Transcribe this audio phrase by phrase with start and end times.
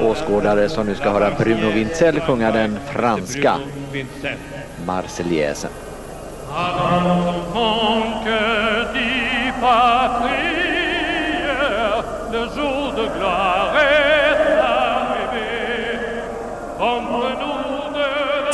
[0.00, 3.54] åskådare som nu ska höra Bruno Wintzell sjunga den franska
[4.86, 5.70] Marseljäsen.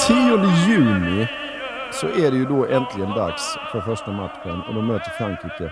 [0.06, 1.28] Tionde juni
[1.92, 5.70] så är det ju då äntligen dags för första matchen och de möter Frankrike.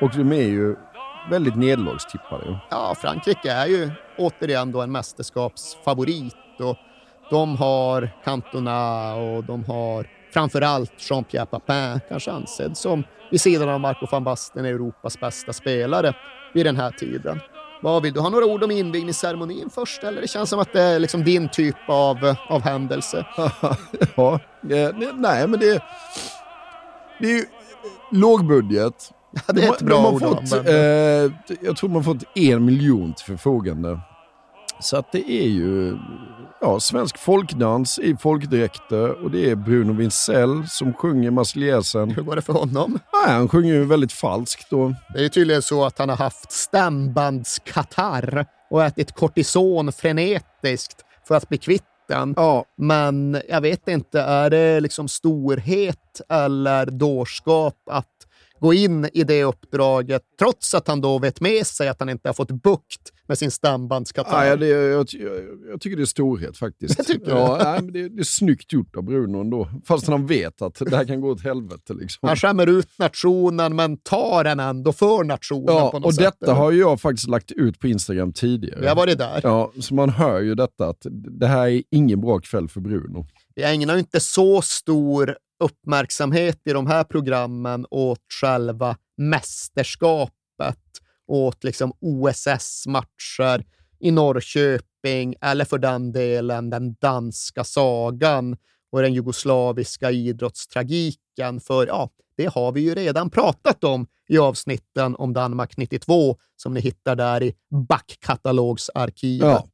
[0.00, 0.76] Och de är ju
[1.30, 2.58] väldigt nederlagstippade.
[2.70, 6.76] Ja, Frankrike är ju återigen då en mästerskapsfavorit och
[7.30, 13.80] de har Cantona och de har framförallt Jean-Pierre Papin, kanske ansedd som vid sidan av
[13.80, 16.14] Marco van Basten Europas bästa spelare
[16.54, 17.40] vid den här tiden.
[17.82, 20.20] Vad vill du ha några ord om invigningsceremonin först eller?
[20.20, 23.26] Det känns som att det är liksom din typ av, av händelse.
[24.16, 24.40] ja,
[25.14, 25.82] nej men det,
[27.20, 27.44] det är ju
[28.10, 29.10] lågbudget.
[29.34, 30.22] Ja, det är ett bra ord.
[30.22, 30.74] fått, eh,
[31.60, 34.00] jag tror har fått en miljon till förfogande.
[34.80, 35.98] Så att det är ju
[36.60, 42.10] ja, svensk folkdans i folkdräkter och det är Bruno Wintzell som sjunger Marseljäsen.
[42.10, 42.98] Hur går det för honom?
[43.12, 44.70] Ja, han sjunger ju väldigt falskt.
[44.70, 44.94] Då.
[45.12, 50.96] Det är ju tydligen så att han har haft stämbandskatarr och ätit kortison frenetiskt
[51.28, 52.34] för att bli kvitt den.
[52.36, 52.64] Ja.
[52.76, 58.06] Men jag vet inte, är det liksom storhet eller dårskap att
[58.60, 62.28] gå in i det uppdraget, trots att han då vet med sig att han inte
[62.28, 63.50] har fått bukt med sin.
[63.62, 65.08] Ja, det, jag, jag,
[65.70, 67.08] jag, tycker det är storhet faktiskt.
[67.08, 69.68] Jag ja, nej, men det, det, är snyggt gjort av Bruno ändå.
[69.84, 71.94] Fast han vet att det här kan gå åt helvete.
[71.94, 72.28] Liksom.
[72.28, 76.34] Han skämmer ut nationen, men tar den ändå för nationen ja, på något och sätt.
[76.40, 78.80] detta har jag faktiskt lagt ut på Instagram tidigare.
[78.82, 79.40] Jag har varit där.
[79.42, 81.06] Ja, så man hör ju detta att
[81.40, 83.26] det här är ingen bra kväll för Bruno.
[83.54, 90.78] Vi ägnar inte så stor uppmärksamhet i de här programmen åt själva mästerskapet,
[91.26, 93.64] åt liksom OSS-matcher
[94.00, 98.56] i Norrköping eller för den delen den danska sagan
[98.94, 101.60] och den jugoslaviska idrottstragiken.
[101.60, 106.74] För ja, det har vi ju redan pratat om i avsnitten om Danmark 92 som
[106.74, 107.54] ni hittar där i
[107.88, 109.48] backkatalogsarkivet.
[109.48, 109.66] Ja.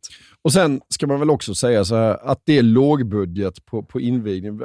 [0.43, 4.01] Och sen ska man väl också säga så här att det är lågbudget på, på
[4.01, 4.61] invigning.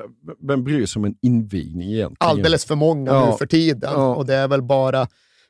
[0.47, 2.29] Vem bryr sig om en invigning egentligen?
[2.29, 3.31] Alldeles för många ja.
[3.31, 4.15] nu för tiden ja.
[4.15, 5.07] och det är väl bara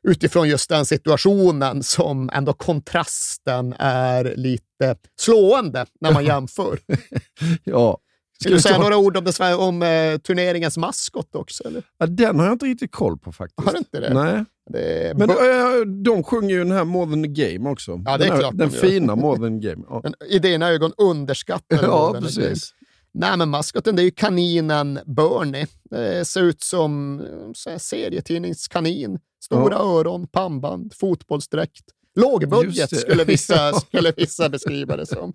[0.07, 6.79] utifrån just den situationen som ändå kontrasten är lite slående när man jämför.
[7.63, 7.99] ja,
[8.41, 11.67] Ska du säga några ord om, det, om eh, turneringens maskot också?
[11.67, 11.83] Eller?
[11.97, 13.65] Ja, den har jag inte riktigt koll på faktiskt.
[13.67, 14.13] Har du inte det?
[14.13, 14.45] Nej.
[14.69, 17.91] Det Men äh, de sjunger ju den här More than game också.
[18.05, 19.83] Ja, det är den, här, klart den fina More than game.
[19.89, 19.99] Ja.
[20.03, 22.73] Den, I dina ögon underskattade Ja, precis.
[23.11, 25.67] Nej, men maskoten det är ju kaninen Bernie.
[25.89, 27.21] Det ser ut som
[27.55, 29.19] så serietidningskanin.
[29.43, 29.99] Stora ja.
[29.99, 31.83] öron, pannband, fotbollsdräkt.
[32.15, 35.33] Lågbudget skulle vissa, skulle vissa beskriva det som.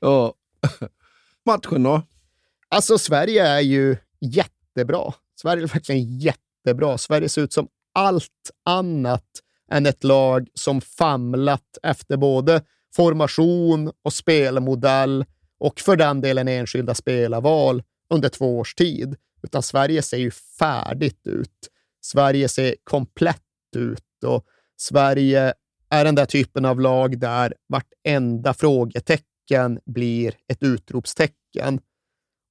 [0.00, 0.34] Ja.
[1.46, 2.02] Matchen då?
[2.68, 5.14] Alltså, Sverige är ju jättebra.
[5.40, 6.98] Sverige är verkligen jättebra.
[6.98, 9.24] Sverige ser ut som allt annat
[9.70, 12.62] än ett lag som famlat efter både
[12.96, 15.24] formation och spelmodell
[15.58, 19.16] och för den delen enskilda spelarval under två års tid.
[19.42, 21.68] Utan Sverige ser ju färdigt ut.
[22.00, 23.42] Sverige ser komplett
[23.76, 24.44] ut och
[24.76, 25.54] Sverige
[25.90, 31.80] är den där typen av lag där vartenda frågetecken blir ett utropstecken.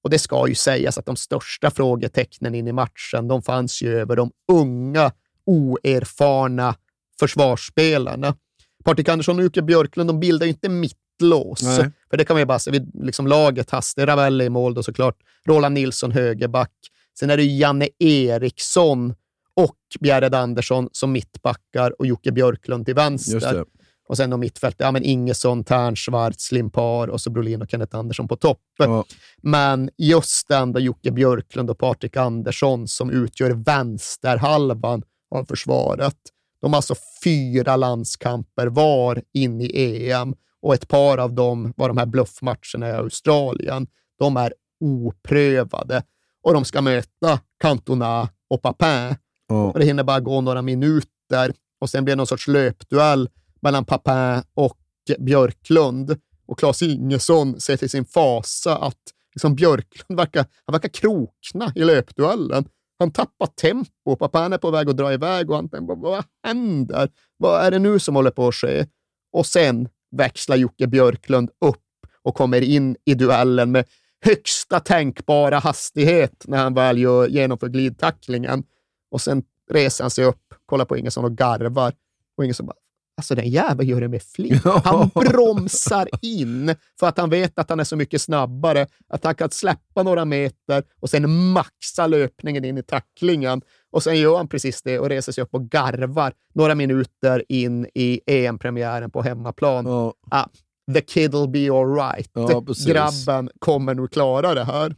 [0.05, 3.99] Och det ska ju sägas att de största frågetecknen in i matchen, de fanns ju
[3.99, 5.11] över de unga,
[5.45, 6.75] oerfarna
[7.19, 8.35] försvarsspelarna.
[8.83, 11.63] Patrik Andersson och Jocke Björklund, de bildar ju inte mittlås.
[11.63, 11.91] Nej.
[12.09, 15.17] För det kan man ju bara säga, liksom laget Hasse Ravelli i mål då såklart,
[15.45, 16.73] Roland Nilsson högerback.
[17.19, 19.15] Sen är det Janne Eriksson
[19.53, 23.65] och Bjärred Andersson som mittbackar och Jocke Björklund till vänster.
[24.07, 27.95] Och sen då mittfält, ja men Ingesson, Tern, Schwarz, Limpar och så Brolin och Kenneth
[27.95, 28.61] Andersson på topp.
[28.77, 29.05] Ja.
[29.41, 35.03] Men just den då Jocke Björklund och Patrik Andersson som utgör vänsterhalvan
[35.35, 36.17] av försvaret.
[36.61, 41.87] De har alltså fyra landskamper var in i EM och ett par av dem var
[41.87, 43.87] de här bluffmatcherna i Australien.
[44.19, 46.03] De är oprövade
[46.43, 49.15] och de ska möta Cantona och Papin.
[49.47, 49.71] Ja.
[49.71, 53.29] Och det hinner bara gå några minuter och sen blir det någon sorts löpduell
[53.65, 54.77] mellan Papin och
[55.19, 56.17] Björklund.
[56.47, 59.01] Och Claes Ingesson ser till sin fasa att
[59.33, 62.67] liksom Björklund verkar, han verkar krokna i löpduellen.
[62.99, 64.15] Han tappar tempo.
[64.19, 67.09] Papin är på väg att dra iväg och han tänker, vad händer?
[67.37, 68.85] Vad är det nu som håller på att ske?
[69.31, 71.83] Och sen växlar Jocke Björklund upp
[72.21, 73.85] och kommer in i duellen med
[74.25, 78.63] högsta tänkbara hastighet när han väl gör, genomför glidtacklingen.
[79.11, 81.93] Och sen reser han sig upp, kollar på Ingesson och garvar.
[82.37, 82.75] Och Ingesson bara,
[83.17, 84.63] alltså den jäveln gör det med flit.
[84.83, 89.35] Han bromsar in för att han vet att han är så mycket snabbare att han
[89.35, 93.61] kan släppa några meter och sen maxa löpningen in i tacklingen.
[93.91, 97.87] Och sen gör han precis det och reser sig upp och garvar några minuter in
[97.93, 99.85] i EM-premiären på hemmaplan.
[99.85, 100.13] Ja.
[100.31, 100.45] Ah,
[100.93, 102.31] the kid'll be alright.
[102.33, 102.85] Ja, precis.
[102.85, 104.95] Grabben kommer nog klara det här.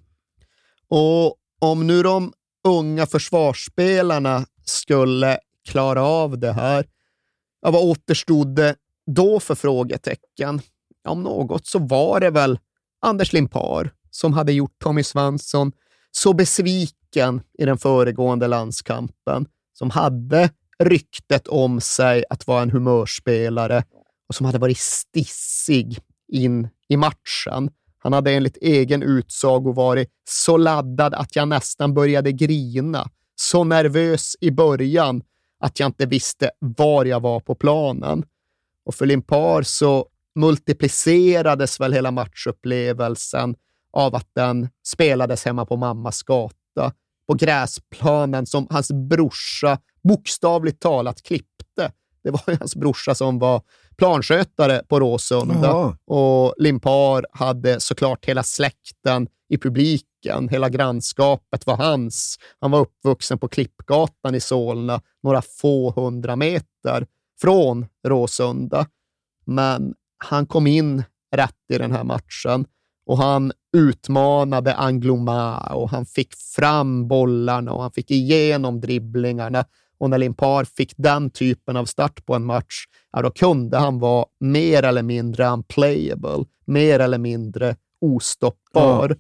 [0.90, 2.34] Och om nu de
[2.68, 6.86] unga försvarsspelarna skulle klara av det här,
[7.62, 8.76] ja, vad återstod det
[9.06, 10.62] då för frågetecken?
[11.04, 12.60] Ja, om något så var det väl
[13.02, 15.72] Anders Limpar som hade gjort Tommy Svensson
[16.12, 20.50] så besviken i den föregående landskampen, som hade
[20.84, 23.84] ryktet om sig att vara en humörspelare
[24.30, 27.70] och som hade varit stissig in i matchen.
[27.98, 33.10] Han hade enligt egen utsago varit så laddad att jag nästan började grina.
[33.36, 35.24] Så nervös i början
[35.60, 38.24] att jag inte visste var jag var på planen.
[38.86, 43.56] Och för Limpar så multiplicerades väl hela matchupplevelsen
[43.94, 46.92] av att den spelades hemma på mammas gata,
[47.28, 51.92] på gräsplanen som hans brorsa bokstavligt talat klippte.
[52.24, 53.62] Det var ju hans brorsa som var
[53.98, 55.98] planskötare på Råsunda Jaha.
[56.08, 60.08] och Limpar hade såklart hela släkten i publiken.
[60.50, 62.40] Hela grannskapet var hans.
[62.60, 67.08] Han var uppvuxen på Klippgatan i Solna, några få hundra meter
[67.42, 68.86] från Råsunda.
[69.46, 71.04] Men han kom in
[71.36, 72.66] rätt i den här matchen
[73.06, 79.66] och han utmanade Angloma och han fick fram bollarna och han fick igenom dribblingarna.
[80.00, 84.00] Och när Limpar fick den typen av start på en match, ja, då kunde han
[84.00, 89.16] vara mer eller mindre unplayable, mer eller mindre ostoppbar.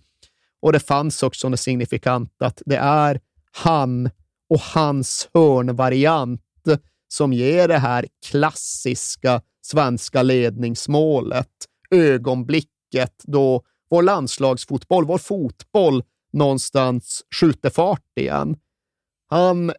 [0.67, 3.19] Och det fanns också något signifikant att det är
[3.51, 4.09] han
[4.49, 6.41] och hans hörnvariant
[7.07, 11.49] som ger det här klassiska svenska ledningsmålet,
[11.91, 16.03] ögonblicket då vår landslagsfotboll, vår fotboll
[16.33, 18.57] någonstans skjuter fart igen.
[19.29, 19.71] Han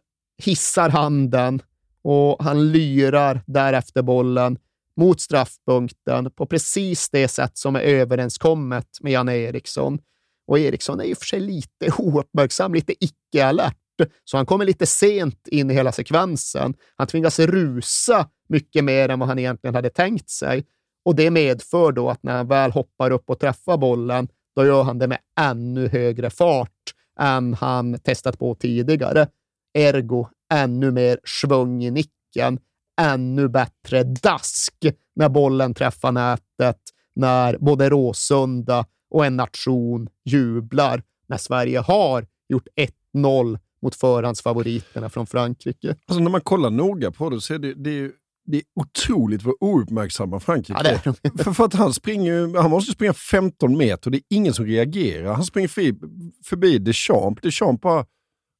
[0.43, 1.61] hissar handen
[2.01, 4.57] och han lyrar därefter bollen
[4.97, 9.99] mot straffpunkten på precis det sätt som är överenskommet med Janne Eriksson.
[10.49, 13.75] Och Eriksson är i och för sig lite ouppmärksam, lite icke-alert,
[14.23, 16.73] så han kommer lite sent in i hela sekvensen.
[16.95, 20.65] Han tvingas rusa mycket mer än vad han egentligen hade tänkt sig.
[21.05, 24.83] Och det medför då att när han väl hoppar upp och träffar bollen, då gör
[24.83, 29.27] han det med ännu högre fart än han testat på tidigare.
[29.73, 32.59] Ergo ännu mer svung i nicken,
[33.01, 34.75] ännu bättre dask
[35.15, 36.81] när bollen träffar nätet,
[37.15, 42.67] när både Råsunda och en nation jublar när Sverige har gjort
[43.15, 45.95] 1-0 mot förhandsfavoriterna från Frankrike.
[46.07, 48.11] Alltså när man kollar noga på det så är det, det, är,
[48.45, 51.43] det är otroligt vad ouppmärksamma Frankrike Ja, är.
[51.43, 54.65] För, för att han springer han måste springa 15 meter och det är ingen som
[54.65, 55.33] reagerar.
[55.33, 55.99] Han springer förbi,
[56.45, 57.41] förbi Deschamps.
[57.41, 58.05] Deschamps bara,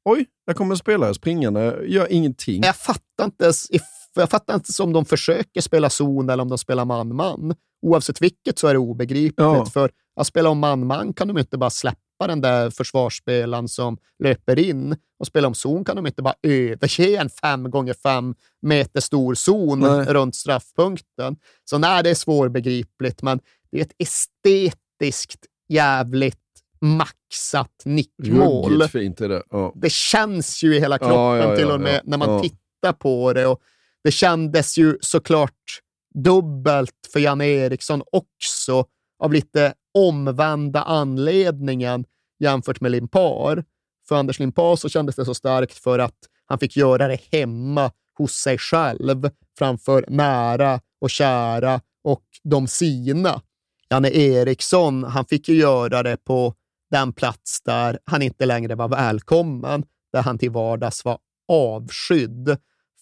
[0.05, 2.63] oj, där kommer en spelare springande, gör ingenting.
[2.63, 3.67] Jag fattar inte, ens
[4.15, 7.55] jag fattar inte om de försöker spela zon eller om de spelar man-man.
[7.81, 9.33] Oavsett vilket så är det obegripligt.
[9.37, 9.65] Ja.
[9.65, 14.59] För att spela om man-man kan de inte bara släppa den där försvarsspelaren som löper
[14.59, 14.95] in.
[15.19, 19.33] Och spela om zon kan de inte bara överge en fem gånger fem meter stor
[19.33, 20.05] zon Nej.
[20.05, 21.35] runt straffpunkten.
[21.65, 23.39] Så nej, det är svårbegripligt, men
[23.71, 26.37] det är ett estetiskt jävligt
[26.81, 29.43] maxat nickmål Ruggigt fint är det.
[29.49, 29.73] Ja.
[29.75, 33.33] det känns ju i hela kroppen Ja, ja, till och med när man tittar på
[33.33, 33.47] det.
[33.47, 33.61] Och
[34.03, 35.79] det kändes ju såklart
[36.13, 38.85] dubbelt för Janne Eriksson också
[39.19, 42.05] av lite omvända anledningen
[42.39, 43.63] jämfört med Limpar.
[44.07, 47.91] För Anders Limpar så kändes det så starkt för att han fick göra det hemma
[48.17, 53.41] hos sig själv framför nära och kära och de sina.
[53.89, 56.53] Janne Eriksson, han fick ju göra det på
[56.91, 62.57] den plats där han inte längre var välkommen, där han till vardags var avskydd.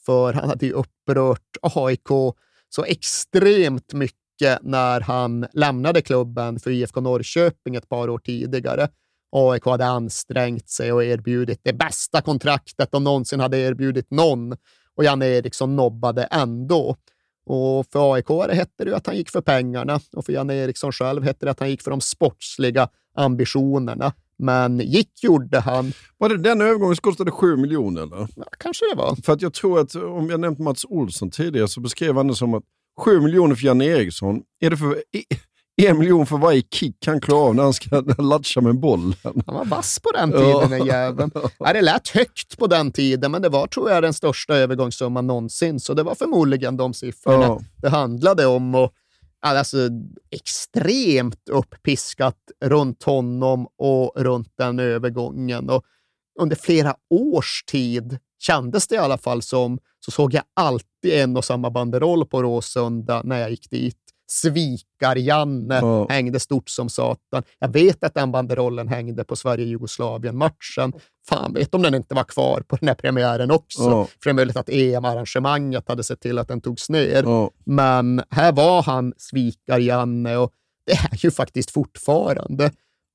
[0.05, 2.07] För han hade ju upprört AIK
[2.69, 4.26] så extremt mycket
[4.61, 8.89] när han lämnade klubben för IFK Norrköping ett par år tidigare.
[9.31, 14.57] AIK hade ansträngt sig och erbjudit det bästa kontraktet de någonsin hade erbjudit någon
[14.95, 16.95] och Janne Eriksson nobbade ändå.
[17.45, 21.23] Och för AIK hette det att han gick för pengarna och för Janne Eriksson själv
[21.23, 24.13] hette det att han gick för de sportsliga ambitionerna.
[24.37, 25.93] Men gick gjorde han.
[26.17, 28.01] Var det den övergången som kostade 7 miljoner?
[28.01, 28.27] Eller?
[28.35, 29.15] Ja, kanske det var.
[29.15, 32.35] För att jag tror att, om jag nämnt Mats Olsson tidigare, så beskrev han det
[32.35, 32.63] som att
[32.97, 35.03] 7 miljoner för Janne Eriksson, är det för
[35.81, 39.15] en miljon för varje kick han klarar av när han ska latcha med bollen.
[39.23, 41.31] Han var vass på den tiden, den jäveln.
[41.59, 45.27] Ja, det lät högt på den tiden, men det var, tror jag, den största övergångssumman
[45.27, 45.79] någonsin.
[45.79, 47.61] Så det var förmodligen de siffrorna ja.
[47.81, 48.75] det handlade om.
[48.75, 48.91] Och,
[49.41, 49.77] alltså,
[50.31, 55.69] extremt uppiskat runt honom och runt den övergången.
[55.69, 55.83] Och
[56.39, 61.37] under flera års tid kändes det i alla fall som, så såg jag alltid en
[61.37, 63.97] och samma banderoll på Råsunda när jag gick dit.
[64.29, 66.09] Svikar-Janne oh.
[66.09, 67.43] hängde stort som satan.
[67.59, 70.93] Jag vet att den banderollen hängde på Sverige-Jugoslavien-matchen.
[71.29, 73.81] Fan vet om den inte var kvar på den här premiären också.
[73.81, 74.05] Oh.
[74.05, 77.25] För det är möjligt att EM-arrangemanget hade sett till att den togs ner.
[77.25, 77.49] Oh.
[77.65, 80.53] Men här var han Svikar-Janne och
[80.85, 82.71] det är ju faktiskt fortfarande.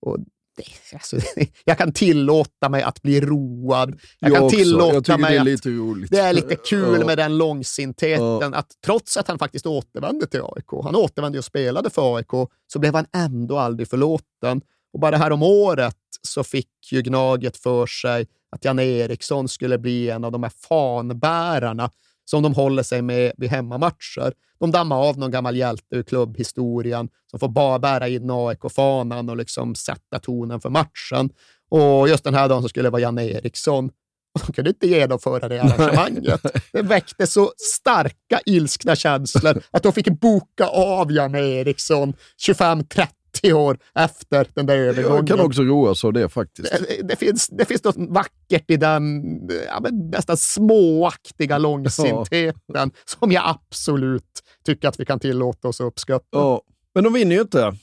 [0.07, 0.19] Och
[0.57, 1.17] det, alltså,
[1.65, 4.01] jag kan tillåta mig att bli road.
[4.19, 4.57] Jag, jag kan också.
[4.57, 6.11] tillåta jag mig det är att lite roligt.
[6.11, 7.07] det är lite kul ja.
[7.07, 8.25] med den långsintheten.
[8.25, 8.51] Ja.
[8.55, 12.79] Att trots att han faktiskt återvände till AIK, han återvände och spelade för AIK, så
[12.79, 14.61] blev han ändå aldrig förlåten.
[14.93, 19.79] Och bara här om året så fick ju Gnaget för sig att Jan Eriksson skulle
[19.79, 21.91] bli en av de här fanbärarna
[22.25, 24.33] som de håller sig med vid hemmamatcher.
[24.61, 29.37] De dammar av någon gammal hjälte ur klubbhistorien som får bara bära in AIK-fanan och
[29.37, 31.31] liksom sätta tonen för matchen.
[31.71, 33.91] Och just den här dagen så skulle det vara Janne Eriksson.
[34.35, 36.41] Och de kunde inte genomföra det arrangemanget.
[36.73, 42.15] Det väckte så starka ilskna känslor att de fick boka av Janne Eriksson
[42.49, 45.17] 25-30 30 år efter den där övergången.
[45.17, 46.73] Jag kan också roas av det faktiskt.
[46.73, 49.23] Det, det, finns, det finns något vackert i den
[49.67, 52.91] ja, nästan småaktiga långsintheten ja.
[53.05, 56.27] som jag absolut tycker att vi kan tillåta oss att uppskatta.
[56.31, 56.63] Ja.
[56.95, 57.77] Men de vinner ju inte.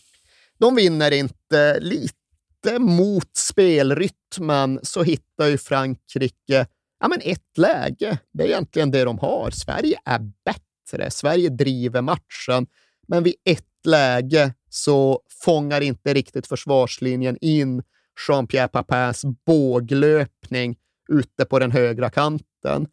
[0.59, 1.79] De vinner inte.
[1.79, 6.67] Lite mot spelrytmen så hittar ju Frankrike
[6.99, 8.17] ja, men ett läge.
[8.33, 9.51] Det är egentligen det de har.
[9.51, 11.11] Sverige är bättre.
[11.11, 12.67] Sverige driver matchen.
[13.07, 17.83] Men vid ett läge så fångar inte riktigt försvarslinjen in
[18.27, 20.75] Jean-Pierre Papins båglöpning
[21.09, 22.87] ute på den högra kanten.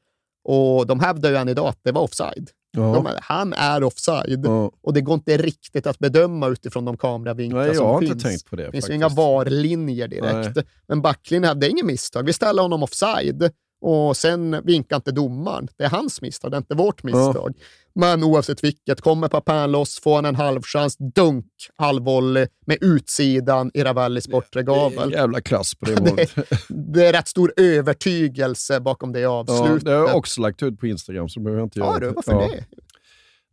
[0.45, 2.51] Och de hävdar ju än idag att det var offside.
[2.71, 2.83] Ja.
[2.83, 4.71] De, han är offside ja.
[4.81, 8.23] och det går inte riktigt att bedöma utifrån de kameravinklar Nej, som finns.
[8.23, 8.91] det finns faktiskt.
[8.91, 10.57] ju inga VAR-linjer direkt.
[10.57, 10.65] Nej.
[10.89, 12.27] Men backlinjen hade inget misstag.
[12.27, 15.69] Vi ställer honom offside och sen vinkar inte domaren.
[15.77, 17.55] Det är hans misstag, det är inte vårt misstag.
[17.57, 17.65] Ja.
[17.99, 23.85] Men oavsett vilket, kommer Papin loss får han en halvchans, dunk, halvvolley med utsidan i
[23.85, 25.11] Ravellis bortre gavel.
[25.11, 26.35] Det är jävla klass på det målet.
[26.37, 29.83] det, det är rätt stor övertygelse bakom det avslutet.
[29.85, 31.99] Ja, det har jag också lagt ut på Instagram, så behöver jag inte göra ja,
[31.99, 32.13] det.
[32.15, 32.49] Varför ja.
[32.53, 32.65] det?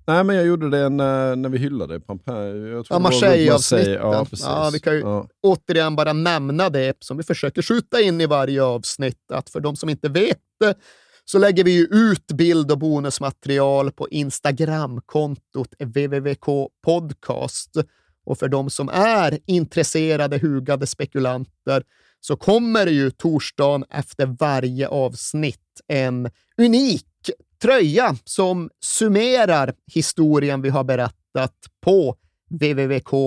[0.06, 2.84] Nej, men jag gjorde det när, när vi hyllade Pampin.
[2.90, 3.94] Ja, Marseille-avsnitten.
[3.94, 5.28] Ja, ja, vi kan ju ja.
[5.42, 9.32] återigen bara nämna det som vi försöker skjuta in i varje avsnitt.
[9.34, 10.40] Att för de som inte vet
[11.26, 16.72] så lägger vi ju ut bild och bonusmaterial på Instagramkontot www.podcast.
[16.84, 17.72] podcast.
[18.26, 21.84] Och för de som är intresserade hugade spekulanter
[22.20, 27.06] så kommer det ju torsdagen efter varje avsnitt en unik
[27.64, 31.54] tröja som summerar historien vi har berättat
[31.86, 32.16] på
[32.50, 33.24] www.merch.se.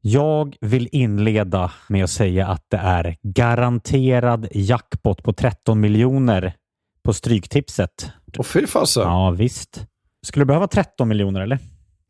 [0.00, 6.54] Jag vill inleda med att säga att det är garanterad jackpot på 13 miljoner
[7.04, 8.12] på Stryktipset.
[8.38, 9.02] Och fy fasen.
[9.02, 9.86] Ja, visst.
[10.22, 11.58] Skulle du behöva 13 miljoner eller?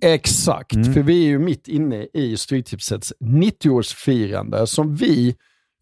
[0.00, 0.92] Exakt, Mm.
[0.94, 5.34] för vi är ju mitt inne i Stryktipsets 90-årsfirande som vi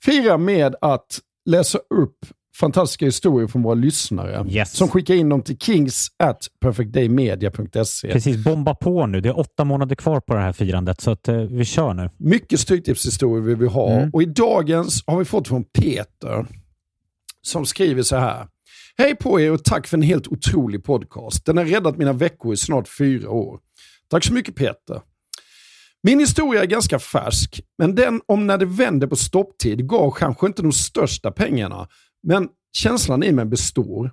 [0.04, 2.16] firar med att läsa upp
[2.60, 4.46] fantastiska historier från våra lyssnare.
[4.50, 4.72] Yes.
[4.72, 8.12] Som skickar in dem till kings at perfectdaymedia.se.
[8.12, 9.20] Precis, bomba på nu.
[9.20, 12.10] Det är åtta månader kvar på det här firandet, så att, eh, vi kör nu.
[12.16, 13.90] Mycket Stryktipshistorier vill vi ha.
[13.90, 14.10] Mm.
[14.12, 16.46] Och i dagens har vi fått från Peter
[17.42, 18.46] som skriver så här.
[18.96, 21.44] Hej på er och tack för en helt otrolig podcast.
[21.46, 23.58] Den har räddat mina veckor i snart fyra år.
[24.10, 25.00] Tack så mycket Peter.
[26.02, 30.46] Min historia är ganska färsk, men den om när det vände på stopptid gav kanske
[30.46, 31.88] inte de största pengarna.
[32.22, 34.12] Men känslan i mig består.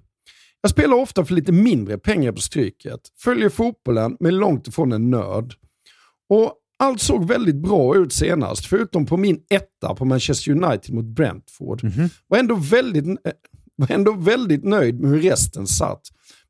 [0.62, 5.10] Jag spelar ofta för lite mindre pengar på Stryket, följer fotbollen men långt ifrån en
[5.10, 5.54] nörd.
[6.30, 11.06] Och allt såg väldigt bra ut senast, förutom på min etta på Manchester United mot
[11.06, 11.82] Brentford.
[12.28, 13.34] Var, ändå väldigt, eh,
[13.76, 16.02] var ändå väldigt nöjd med hur resten satt.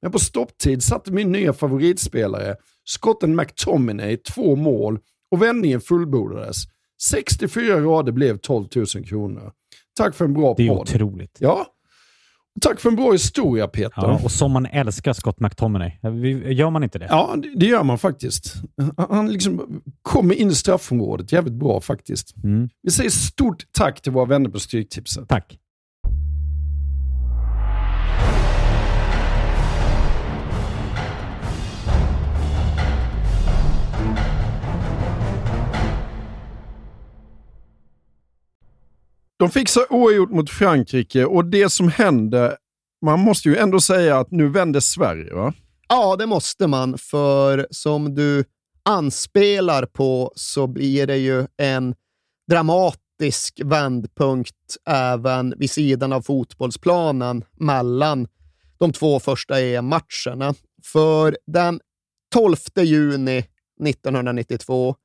[0.02, 5.00] Men på stopptid satte min nya favoritspelare, skotten McTominay, två mål
[5.32, 6.58] och vändningen fullbordades.
[7.10, 9.51] 64 rader blev 12 000 kronor.
[9.98, 10.80] Tack för en bra Det är podd.
[10.82, 11.38] otroligt.
[11.39, 11.65] Ja.
[12.62, 13.92] Tack för en bra historia Peter.
[13.96, 15.92] Ja, och som man älskar Scott McTominay.
[16.54, 17.08] Gör man inte det?
[17.10, 18.54] Ja, det- gör man faktiskt.
[18.98, 22.36] Han- Han liksom kommer in i straffområdet jävligt bra faktiskt.
[22.44, 22.70] Mm.
[22.82, 25.30] Vi säger stort tack till våra vänner på Stryktipset.
[25.30, 25.58] Tack.
[39.38, 42.58] De fixar oavgjort mot Frankrike och det som hände,
[43.06, 45.54] man måste ju ändå säga att nu vänder Sverige va?
[45.88, 48.46] Ja, det måste man, för som du
[48.86, 51.96] anspelar på så blir det ju en
[52.50, 58.27] dramatisk vändpunkt även vid sidan av fotbollsplanen mellan
[58.77, 60.54] de två första EM-matcherna.
[60.84, 61.80] För den
[62.34, 63.46] 12 juni
[63.86, 64.96] 1992,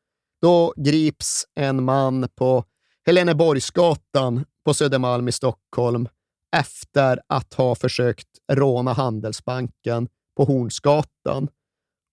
[0.43, 2.65] då grips en man på
[3.07, 6.09] Heleneborgsgatan på Södermalm i Stockholm
[6.57, 11.49] efter att ha försökt råna Handelsbanken på Hornsgatan.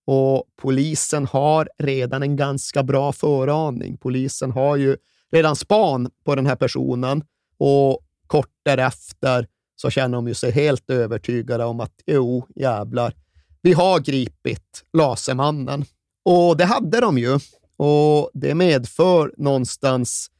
[0.05, 3.97] Och polisen har redan en ganska bra föraning.
[3.97, 4.97] Polisen har ju
[5.31, 7.23] redan span på den här personen
[7.57, 13.13] och kort därefter så känner de ju sig helt övertygade om att jo, jävlar,
[13.61, 15.85] vi har gripit Lasermannen.
[16.25, 17.39] Och det hade de ju.
[17.77, 20.31] Och det medför någonstans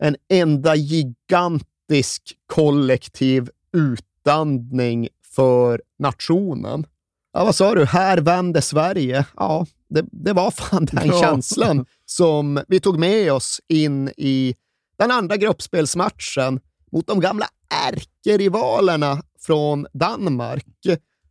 [0.00, 6.86] en enda gigantisk kollektiv utandning för nationen.
[7.32, 7.84] Ja, vad sa du?
[7.84, 9.24] Här vände Sverige.
[9.36, 11.20] Ja, det, det var fan den Ja.
[11.20, 14.54] känslan som vi tog med oss in i
[14.98, 16.60] den andra gruppspelsmatchen
[16.92, 17.46] mot de gamla
[17.86, 20.66] ärkerivalerna från Danmark.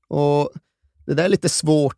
[0.08, 0.49] Och
[1.06, 1.97] det där är lite svårt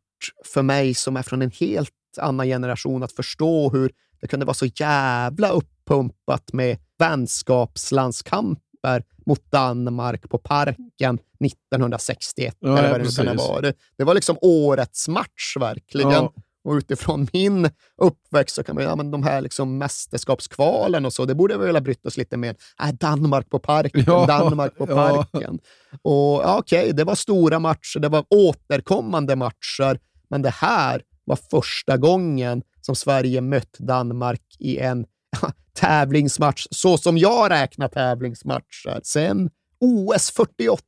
[0.53, 4.53] för mig som är från en helt annan generation att förstå hur det kunde vara
[4.53, 5.53] så jävla
[5.85, 12.55] uppumpat med vänskapslandskamper mot Danmark på Parken 1961.
[12.59, 13.73] Ja, eller ja, vad det.
[13.97, 16.11] Det var liksom årets match verkligen.
[16.11, 16.33] Ja.
[16.63, 21.25] Och utifrån min uppväxt så kan man ja, men de här liksom mästerskapskvalen och så,
[21.25, 22.55] det borde vi väl ha brytt oss lite med.
[22.83, 24.95] Äh, Danmark på Parken, Ja, Danmark på ja.
[24.95, 25.59] Parken.
[26.01, 31.39] Och ja, Okej, det var stora matcher, det var återkommande matcher, men det här var
[31.51, 35.05] första gången som Sverige mött Danmark i en
[35.73, 38.99] tävlingsmatch, så som jag räknar tävlingsmatcher.
[39.03, 40.81] Sen OS 48,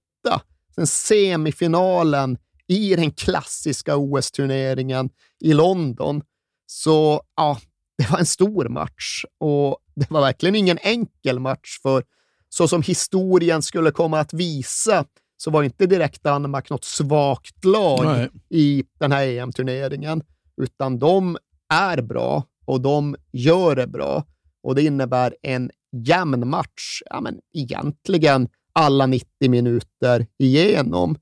[0.76, 6.22] sen semifinalen i den klassiska OS-turneringen i London.
[6.66, 7.58] Så ja,
[7.98, 12.04] det var en stor match och det var verkligen ingen enkel match för
[12.50, 15.06] så som historien skulle komma att visa
[15.38, 18.30] så var inte direkt Danmark något svagt lag Nej.
[18.50, 20.24] i den här EM-turneringen,
[20.62, 21.38] utan de
[21.74, 24.24] är bra och de gör det bra.
[24.68, 25.72] Och det innebär en
[26.06, 31.18] jämn match, ja, men egentligen alla 90 minuter igenom.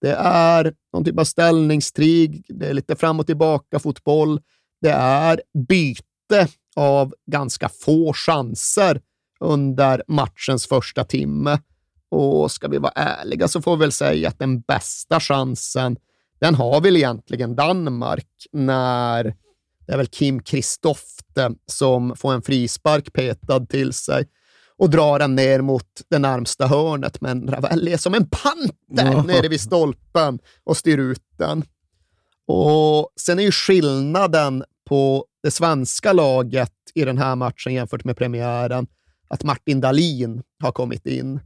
[0.00, 4.40] Det är någon typ av ställningstrig, det är lite fram och tillbaka fotboll,
[4.80, 9.00] det är byte av ganska få chanser
[9.40, 11.58] under matchens första timme.
[12.10, 15.96] Och ska vi vara ärliga så får vi väl säga att den bästa chansen,
[16.40, 19.34] den har väl egentligen Danmark när
[19.86, 24.28] det är väl Kim Kristofte som får en frispark petad till sig
[24.78, 29.22] och drar den ner mot det närmsta hörnet, men Ravelli är som en panter Ja.
[29.22, 31.64] nere vid stolpen och styr ut den.
[32.46, 38.16] Och sen är ju skillnaden på det svenska laget i den här matchen jämfört med
[38.16, 38.86] premiären
[39.28, 41.40] att Martin Dahlin har kommit in.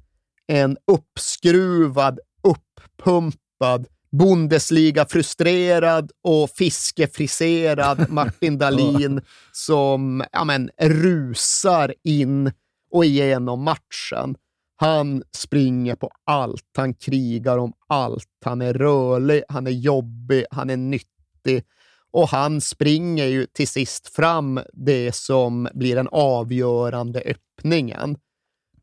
[0.47, 9.21] En uppskruvad, uppumpad Bundesliga-frustrerad och fiskefriserad Martin Dahlin
[9.53, 12.53] som ja, men, rusar in
[12.91, 14.37] och igenom matchen.
[14.77, 18.29] Han springer på allt, han krigar om allt.
[18.45, 21.65] Han är rörlig, han är jobbig, han är nyttig
[22.11, 28.17] och han springer ju till sist fram det som blir den avgörande öppningen.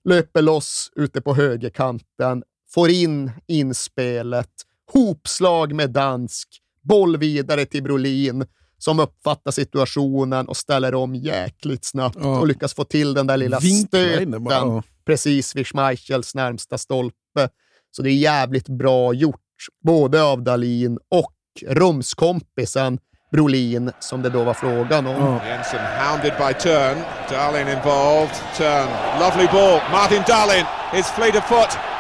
[0.04, 4.52] Löper loss ute på högerkanten, får in inspelet,
[4.94, 6.48] hopslag med dansk,
[6.82, 8.46] boll vidare till Brolin
[8.78, 12.40] som uppfattar situationen och ställer om jäkligt snabbt ja.
[12.40, 14.84] och lyckas få till den där lilla stöten ja.
[15.06, 17.50] precis vid Schmeichels närmsta stolpe.
[17.92, 19.42] Så det är jävligt bra gjort,
[19.84, 21.34] både av Dalin och
[21.68, 23.00] rumskompisen
[23.32, 25.16] Brolin, som det då var frågan om.
[25.16, 25.48] Oh.
[25.48, 26.98] Jensen hounded by Turn.
[27.30, 28.36] Darlin involved.
[28.58, 28.88] Turn.
[29.20, 29.82] Lovely ball.
[29.92, 30.66] Martin Darlin.
[30.94, 31.97] His fleet of foot.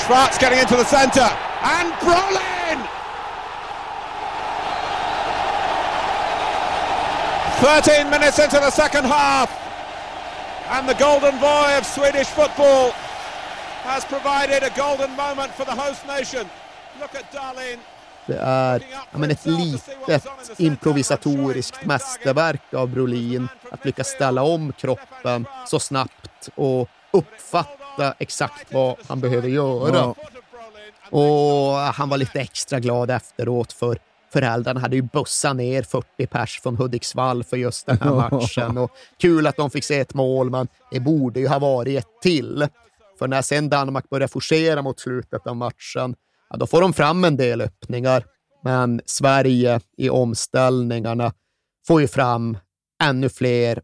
[0.00, 1.30] Schwartz getting into the centre.
[1.62, 2.78] And Brolin!
[7.60, 9.50] 13 minutes into the second half.
[10.70, 12.90] And the golden boy of Swedish football
[13.84, 16.48] has provided a golden moment for the host nation.
[17.00, 17.78] Look at Darlin.
[18.26, 20.26] Det är ja, men ett litet
[20.58, 27.81] improvisatoriskt mästerverk av Brolin att lyckas ställa om kroppen så snabbt och uppfatta
[28.18, 29.96] exakt vad han behöver göra.
[29.96, 30.14] Ja.
[31.10, 33.98] Och han var lite extra glad efteråt för
[34.32, 38.78] föräldrarna hade ju bussat ner 40 pers från Hudiksvall för just den här matchen.
[38.78, 42.20] Och kul att de fick se ett mål, men det borde ju ha varit ett
[42.22, 42.66] till.
[43.18, 46.14] För när sen Danmark började forcera mot slutet av matchen,
[46.50, 48.24] ja, då får de fram en del öppningar.
[48.64, 51.32] Men Sverige i omställningarna
[51.86, 52.58] får ju fram
[53.02, 53.82] ännu fler,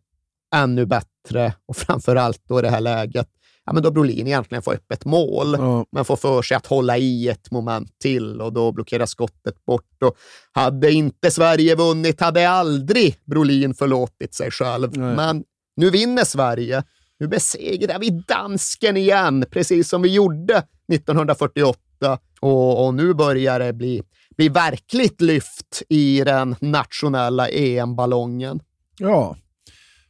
[0.55, 3.29] ännu bättre och framför allt då det här läget
[3.69, 5.87] ja, men då Brolin egentligen får öppet mål, ja.
[5.93, 10.03] men får för sig att hålla i ett moment till och då blockeras skottet bort.
[10.03, 10.17] Och
[10.53, 14.97] hade inte Sverige vunnit hade aldrig Brolin förlåtit sig själv.
[14.97, 15.17] Nej.
[15.17, 15.45] Men
[15.77, 16.83] nu vinner Sverige.
[17.21, 22.19] Nu besegrar vi dansken igen, precis som vi gjorde 1948.
[22.41, 24.03] Och, och nu börjar det bli,
[24.37, 28.61] bli verkligt lyft i den nationella EM-ballongen.
[28.99, 29.37] Ja,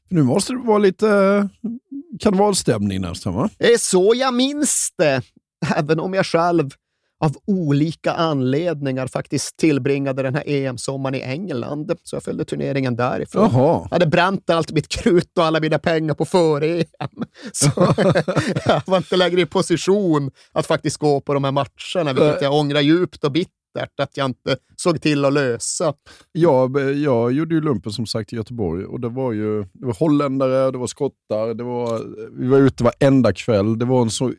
[0.08, 1.48] nu måste det vara lite
[2.20, 3.50] karnevalstämning nästan va?
[3.58, 5.22] Det är så jag minns det,
[5.76, 6.70] även om jag själv
[7.20, 11.92] av olika anledningar faktiskt tillbringade den här EM-sommaren i England.
[12.02, 13.50] Så jag följde turneringen därifrån.
[13.52, 13.80] Jaha.
[13.82, 16.84] Jag hade bränt allt mitt krut och alla mina pengar på före-EM.
[17.52, 17.70] Så
[18.66, 22.54] jag var inte längre i position att faktiskt gå på de här matcherna, vilket jag
[22.54, 25.94] ångrar djupt och bittert att jag inte såg till att lösa.
[26.32, 29.94] Jag, jag gjorde ju lumpen som sagt i Göteborg och det var ju det var
[29.94, 32.02] holländare, det var skottar, det var,
[32.40, 33.78] vi var ute varenda kväll.
[33.78, 34.32] Det var en så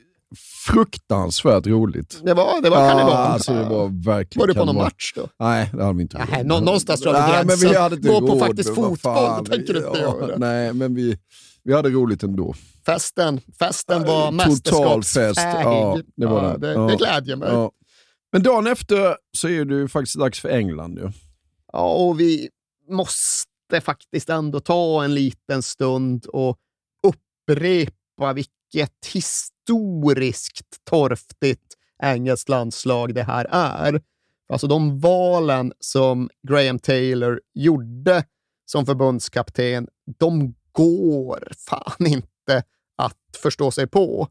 [0.67, 2.21] fruktansvärt roligt.
[2.23, 3.13] Det var, det var ah, karneval.
[3.13, 5.27] Alltså, det var, verkligen var du på någon match då?
[5.39, 6.27] Nej, det hade vi inte.
[6.31, 7.69] Nej, nå någonstans drar vi gränsen.
[7.69, 10.37] Vi hade Gå på faktiskt fotboll, det tänker du inte ja, göra.
[10.37, 11.17] Nej, men vi,
[11.63, 12.53] vi hade roligt ändå.
[12.85, 15.33] Festen, festen var mästerskapsfärg.
[15.63, 16.73] Ja, det var ja, det.
[16.73, 17.49] Det, det glädjer mig.
[17.51, 17.71] Ja.
[18.31, 20.97] Men dagen efter så är det ju faktiskt dags för England.
[20.97, 21.11] Ju.
[21.73, 22.49] Ja, och vi
[22.89, 26.57] måste faktiskt ändå ta en liten stund och
[27.03, 34.01] upprepa vilket historiskt torftigt engelskt landslag det här är.
[34.49, 38.23] Alltså de valen som Graham Taylor gjorde
[38.65, 39.87] som förbundskapten,
[40.19, 42.63] de går fan inte
[42.95, 44.27] att förstå sig på.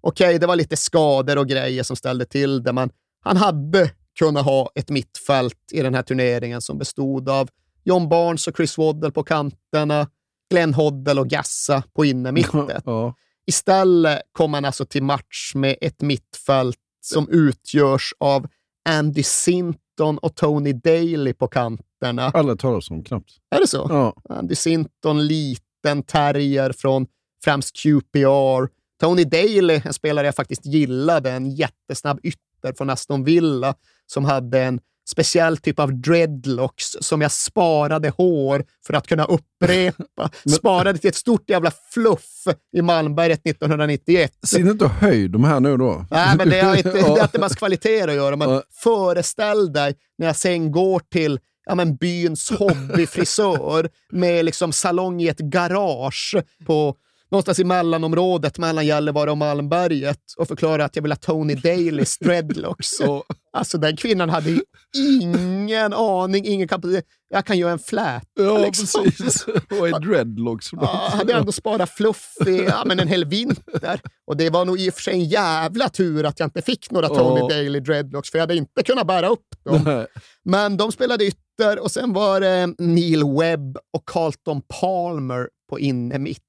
[0.00, 2.90] Okej, okay, det var lite skador och grejer som ställde till det, men
[3.22, 7.48] han hade kunnat ha ett mittfält i den här turneringen som bestod av
[7.84, 10.08] John Barnes och Chris Waddle på kanterna,
[10.50, 12.82] Glenn Hoddle och Gassa på innermittet.
[12.86, 13.14] Ja.
[13.46, 18.46] Istället kom han alltså till match med ett mittfält som utgörs av
[18.88, 22.30] Andy Sinton och Tony Daly på kanterna.
[22.34, 23.30] Alla talas om knappt.
[23.50, 23.86] Är det så?
[23.88, 24.16] Ja.
[24.28, 27.06] Andy Sinton, liten terrier från
[27.44, 28.68] främst QPR.
[29.00, 33.74] Tony Daly, en spelare jag faktiskt gillade, en jättesnabb ytter ytter från Aston Villa
[34.06, 40.30] som hade en speciell typ av dreadlocks som jag sparade hår för att kunna upprepa.
[40.58, 42.46] sparade till ett stort jävla fluff
[42.76, 44.32] i Malmberget 1991.
[44.46, 46.06] Ser inte höjd de här nu då?
[46.10, 48.36] Nej, men det har inte, det har inte med kvalitet att göra.
[48.36, 48.62] Men ja.
[48.72, 55.28] föreställ dig när jag sen går till ja, men byns hobbyfrisör med liksom salong i
[55.28, 56.96] ett garage på
[57.32, 62.18] någonstans i mellanområdet mellan Gällivare och Malmberget och förklarade att jag vill ha Tony Dailys
[62.18, 63.00] dreadlocks.
[63.08, 64.60] Och, alltså den kvinnan hade ju
[64.96, 67.04] ingen aning, ingen kapacitet.
[67.28, 68.28] Jag kan göra en flät.
[68.34, 69.04] Ja, liksom.
[69.04, 69.46] precis.
[69.68, 74.00] Vad är dreadlocks Ja, hade ändå sparat fluff i ja, men en hel vinter.
[74.26, 76.90] Och det var nog i och för sig en jävla tur att jag inte fick
[76.90, 77.48] några Tony Ja.
[77.48, 79.82] Daily dreadlocks, för jag hade inte kunnat bära upp dem.
[79.84, 80.06] Nej.
[80.44, 86.42] Men de spelade ytter och sen var det Neil Webb och Carlton Palmer på innermitt.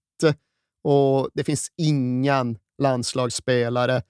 [0.83, 4.01] Och det finns ingen landslagsspelare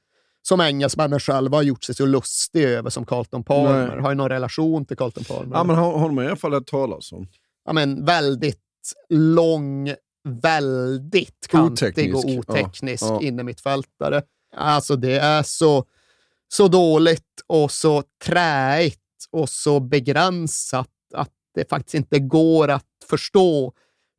[0.42, 3.88] som engelsmännen själva har gjort sig så lustig över som Carlton Palmer.
[3.88, 4.02] Nej.
[4.02, 5.58] Har ju någon relation till Carlton Palmer?
[5.58, 7.28] Ja, men har, har i alla fall hört talas om.
[7.66, 8.60] ja, men väldigt
[9.10, 9.94] lång,
[10.42, 12.50] väldigt kantig och Oteknisk.
[12.50, 13.28] oteknisk Ja, ja.
[13.28, 14.22] innermittfältare.
[14.56, 15.86] Alltså det är så,
[16.54, 19.00] så dåligt och så träigt
[19.32, 23.74] och så begränsat att det faktiskt inte går att förstå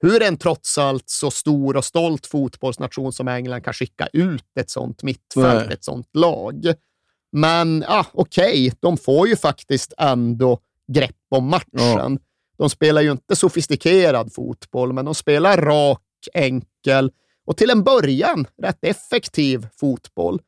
[0.04, 4.70] hur en trots allt så stor och stolt fotbollsnation som England kan skicka ut ett
[4.70, 5.74] sånt mittfält, Nej.
[5.74, 6.64] ett sånt lag.
[7.32, 10.58] Men ja, okej, de får ju faktiskt ändå
[10.92, 12.18] grepp om matchen.
[12.58, 16.00] De spelar ju inte sofistikerad fotboll, men de spelar rak,
[16.34, 17.10] enkel
[17.46, 20.40] och till en början rätt effektiv fotboll.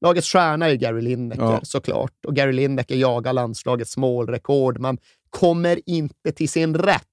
[0.00, 1.60] Lagets stjärna är Gary Lineker Ja.
[1.62, 4.98] såklart och Gary Lineker jagar landslagets målrekord, men
[5.30, 7.08] kommer inte till sin rätt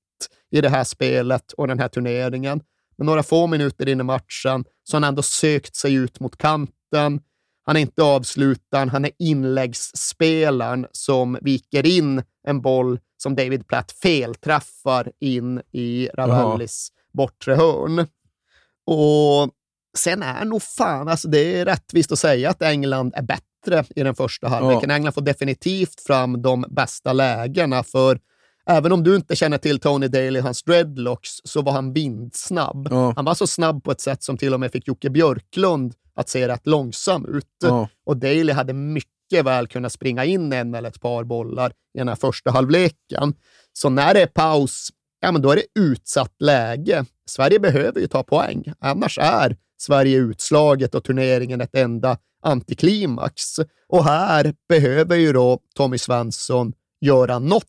[0.51, 2.61] i det här spelet och den här turneringen.
[2.97, 6.37] Men några få minuter in i matchen så har han ändå sökt sig ut mot
[6.37, 7.21] kanten.
[7.65, 13.91] Han är inte avslutaren, han är inläggsspelaren som viker in en boll som David Platt
[13.91, 18.07] felträffar in i Ravellis bortre hörn.
[18.85, 19.53] Och
[19.97, 24.03] sen är nog fan, alltså det är rättvist att säga att England är bättre i
[24.03, 24.91] den första halvleken.
[24.91, 28.19] England får definitivt fram de bästa lägena, för
[28.69, 32.87] även om du inte känner till Tony Daly, hans dreadlocks, så var han vindsnabb.
[32.91, 33.13] Ja.
[33.15, 36.29] Han var så snabb på ett sätt som till och med fick Jocke Björklund att
[36.29, 37.45] se rätt långsam ut.
[37.63, 37.89] Ja.
[38.05, 42.07] Och Daly hade mycket väl kunnat springa in en eller ett par bollar i den
[42.07, 43.33] här första halvleken.
[43.73, 44.89] Så när det är paus,
[45.21, 47.05] ja men då är det utsatt läge.
[47.29, 53.43] Sverige behöver ju ta poäng, annars är Sverige utslaget och turneringen ett enda antiklimax.
[53.87, 57.65] Och här behöver ju då Tommy Svensson göra något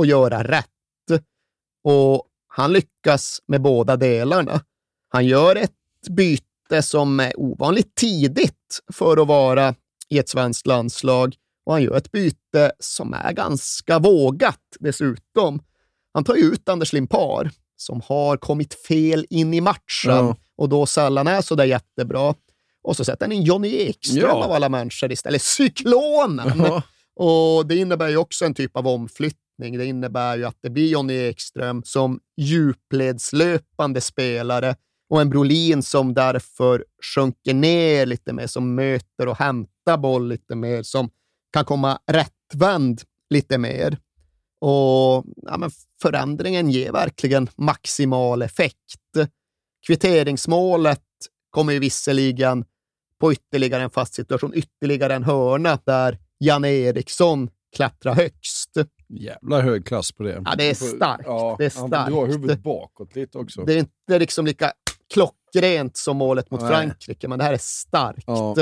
[0.00, 0.66] och göra rätt.
[1.84, 4.60] Och han lyckas med båda delarna.
[5.08, 5.72] Han gör ett
[6.10, 9.74] byte som är ovanligt tidigt för att vara
[10.08, 11.34] i ett svenskt landslag
[11.66, 15.62] och han gör ett byte som är ganska vågat dessutom.
[16.14, 20.36] Han tar ut Anders Limpar som har kommit fel in i matchen Ja.
[20.56, 22.34] och då sällan är så där jättebra.
[22.82, 24.44] Och så sätter han in Johnny Ekström Ja.
[24.44, 25.42] av alla människor istället.
[25.42, 26.52] Cyklonen!
[26.58, 26.82] Ja.
[27.16, 29.40] Och Det innebär ju också en typ av omflyttning.
[29.60, 34.76] Det innebär ju att det blir Johnny Ekström som djupledslöpande spelare
[35.10, 40.54] och en Brolin som därför sjunker ner lite mer, som möter och hämtar boll lite
[40.54, 41.10] mer, som
[41.52, 43.98] kan komma rättvänd lite mer.
[44.60, 45.70] Och ja, men
[46.02, 48.86] Förändringen ger verkligen maximal effekt.
[49.86, 51.02] Kvitteringsmålet
[51.50, 52.64] kommer ju visserligen
[53.20, 58.70] på ytterligare en fast situation, ytterligare en hörna där Janne Eriksson klättrar högst.
[59.12, 60.42] Jävla hög klass på det.
[60.44, 61.22] Ja, det är starkt.
[61.26, 62.10] Ja, Det är Han starkt.
[62.10, 63.64] drar huvudet bakåt lite också.
[63.64, 64.72] Det är inte liksom lika
[65.14, 66.70] klockrent som målet mot Nej.
[66.70, 68.24] Frankrike, men det här är starkt.
[68.26, 68.54] Ja.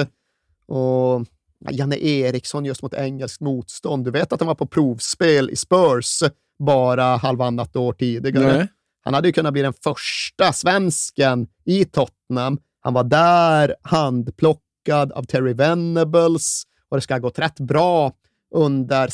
[0.66, 1.24] Och
[1.58, 4.04] ja, Janne Eriksson just mot engelskt motstånd.
[4.04, 6.22] Du vet att han var på provspel i Spurs
[6.58, 8.56] bara halvannat år tidigare.
[8.56, 8.68] Nej.
[9.04, 12.58] Han hade ju kunnat bli den första svensken i Tottenham.
[12.80, 18.12] Han var där handplockad av Terry Venables och det ska ha gått rätt bra
[18.54, 19.08] under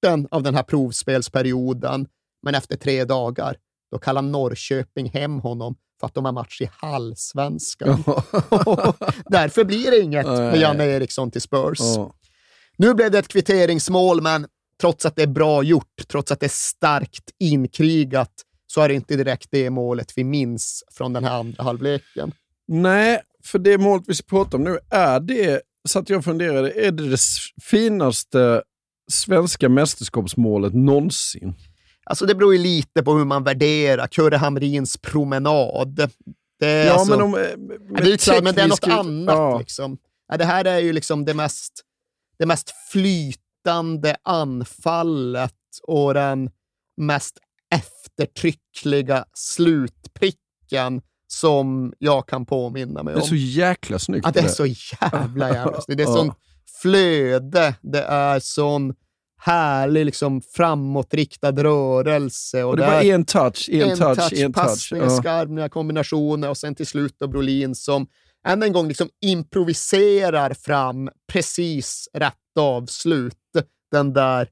[0.00, 2.06] starten av den här provspelsperioden.
[2.42, 3.56] Men efter tre dagar,
[3.90, 8.04] då kallar Norrköping hem honom för att de har match i halvsvenskan.
[9.26, 10.56] Därför blir det inget med.
[10.56, 11.78] Janne Eriksson till Spurs.
[12.76, 14.46] Nu blev det ett kvitteringsmål, men
[14.80, 18.32] trots att det är bra gjort, trots att det är starkt inkrigat,
[18.66, 22.32] så är det inte direkt det målet vi minns från den här andra halvleken.
[22.68, 26.86] Nej, för det målet vi ska prata om nu, är det, så att jag funderade,
[26.86, 27.20] är det det
[27.62, 28.62] finaste
[29.10, 31.54] svenska mästerskapsmålet någonsin?
[32.04, 36.10] Alltså det beror ju lite på hur man värderar Kurre Hamrins promenad.
[36.60, 37.34] Det är, Ja, alltså, men om...
[37.34, 39.34] eh, ja, med det är klart, men det är något annat.
[39.36, 39.58] Ja.
[39.58, 39.98] Liksom.
[40.28, 41.72] Ja, det här är ju liksom det mest,
[42.38, 46.50] det mest flytande anfallet och den
[46.96, 47.38] mest
[47.74, 53.24] eftertryckliga slutpricken som jag kan påminna mig Det om.
[53.24, 54.26] är så jäkla snyggt.
[54.26, 55.96] Ja, det är så jävla jävla snyggt.
[55.98, 56.36] Det är Ja.
[56.82, 58.94] Flöde, det är sån
[59.42, 62.64] härlig liksom framåtriktad rörelse.
[62.64, 64.62] Och, Och det var en touch, en, en touch, touch, en touch.
[64.64, 65.10] passningar, Ja.
[65.10, 68.06] skarvningar, kombinationer och sen till slut då Brolin som
[68.46, 73.36] än en gång liksom improviserar fram precis rätt avslut.
[73.90, 74.48] Den där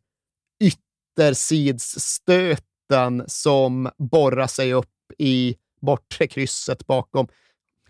[0.62, 4.86] yttersidsstöten som borrar sig upp
[5.18, 7.28] i bortre krysset bakom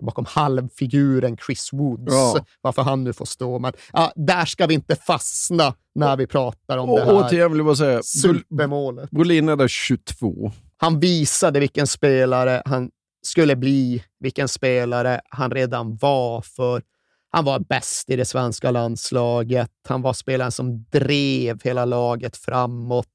[0.07, 2.45] bakom halvfiguren Chris Woods, Ja.
[2.61, 3.59] varför han nu får stå.
[3.59, 7.51] Men ja, där ska vi inte fastna när vi pratar om det Och här återigen
[7.51, 9.11] vill jag bara säga, supermålet.
[9.11, 10.53] Brolin är där 22.
[10.77, 12.91] Han visade vilken spelare han
[13.23, 16.41] skulle bli, vilken spelare han redan var.
[16.43, 16.83] för
[17.31, 19.71] Han var bäst i det svenska landslaget.
[19.89, 23.07] Han var spelaren som drev hela laget framåt.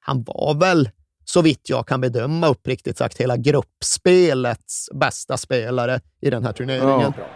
[0.00, 0.90] Han var väl,
[1.28, 7.10] så vitt jag kan bedöma uppriktigt sagt, hela gruppspelets bästa spelare i den här turneringen.
[7.10, 7.26] Bra.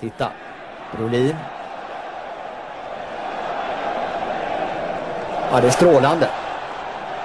[0.00, 0.30] Titta.
[0.96, 1.36] Brolin.
[5.52, 6.28] Ja, det är strålande.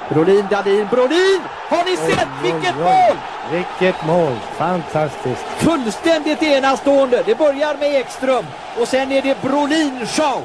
[0.09, 1.41] Brolin, Dahlin, Brolin!
[1.69, 3.17] Har ni sett vilket mål?
[3.51, 4.35] Vilket mål!
[4.57, 5.45] Fantastiskt!
[5.57, 7.23] Fullständigt enastående.
[7.25, 8.45] Det börjar med Ekström
[8.79, 10.43] och sen är det Brolin show.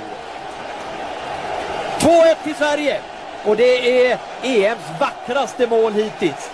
[1.99, 3.01] 2-1 till Sverige
[3.47, 6.51] och det är EMs vackraste mål hittills.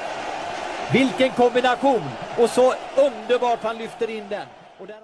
[0.93, 2.03] Vilken kombination
[2.39, 4.47] och så underbart han lyfter in den.
[4.81, 4.97] Och där...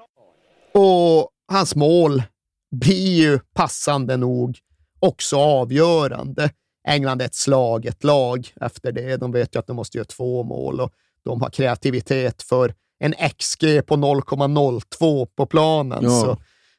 [0.74, 2.22] Och hans mål
[2.70, 4.59] blir ju passande nog
[5.01, 6.51] också avgörande.
[6.88, 9.16] England är ett slaget lag efter det.
[9.16, 10.92] De vet ju att de måste göra två mål och
[11.24, 15.98] de har kreativitet för en XG på 0,02 på planen.
[16.03, 16.11] Ja.
[16.11, 16.37] Så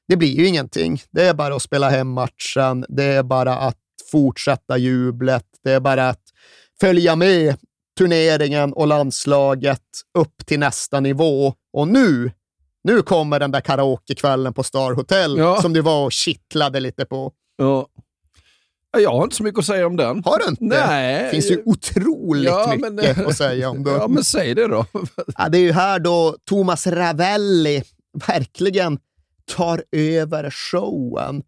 [0.08, 1.02] det blir ju ingenting.
[1.12, 2.86] Det är bara att spela hem matchen.
[2.90, 3.78] Det är bara att
[4.12, 5.46] fortsätta jublet.
[5.64, 6.22] Det är bara att
[6.82, 7.56] följa med
[7.98, 9.82] turneringen och landslaget
[10.18, 11.54] upp till nästa nivå.
[11.74, 12.32] Och nu,
[12.84, 15.62] nu kommer den där karaokekvällen på Star Hotel Ja.
[15.62, 17.32] som du var och kittlade lite på.
[17.58, 17.88] Ja.
[18.92, 20.24] Ja, Jag har inte så mycket att säga om den.
[20.24, 20.64] Har du inte?
[20.64, 21.24] Nej.
[21.24, 23.92] Det finns ju otroligt Ja, men- mycket att säga om det.
[24.00, 24.86] Ja, men säg det då.
[25.38, 27.84] Ja, det är ju här då Thomas Ravelli
[28.28, 29.00] verkligen
[29.56, 31.44] tar över showen.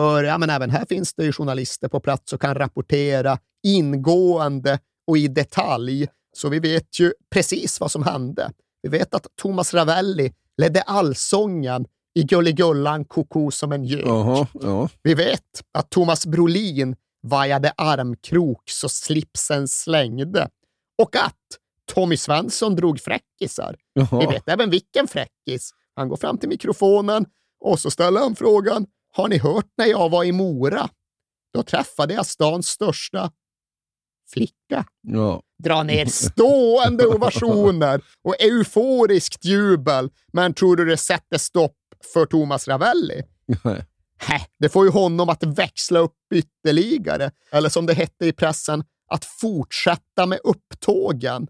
[0.00, 4.78] För ja, men även här finns det ju journalister på plats och kan rapportera ingående
[5.06, 6.08] och i detalj.
[6.36, 8.52] Så vi vet ju precis vad som hände.
[8.82, 14.06] Vi vet att Thomas Ravelli ledde allsången i Gulligullan koko som en gök.
[14.06, 14.88] Jaha, ja.
[15.02, 20.48] Vi vet att Thomas Brolin vajade armkrok så slipsen slängde
[21.02, 21.34] och att
[21.94, 23.76] Tommy Svensson drog fräckisar.
[23.94, 24.30] Vi Jaha.
[24.30, 25.70] vet även vilken fräckis.
[25.94, 27.26] Han går fram till mikrofonen
[27.64, 28.86] och så ställer han frågan.
[29.12, 30.88] Har ni hört när jag var i Mora?
[31.54, 33.30] Då träffade jag stans största
[34.32, 34.84] flicka.
[35.02, 35.42] Ja.
[35.62, 40.10] Dra ner stående ovationer och euforiskt jubel.
[40.32, 41.76] Men tror du det sätter stopp
[42.12, 43.22] för Thomas Ravelli?
[44.18, 47.30] Hä, det får ju honom att växla upp ytterligare.
[47.52, 51.48] Eller som det hette i pressen, att fortsätta med upptågen.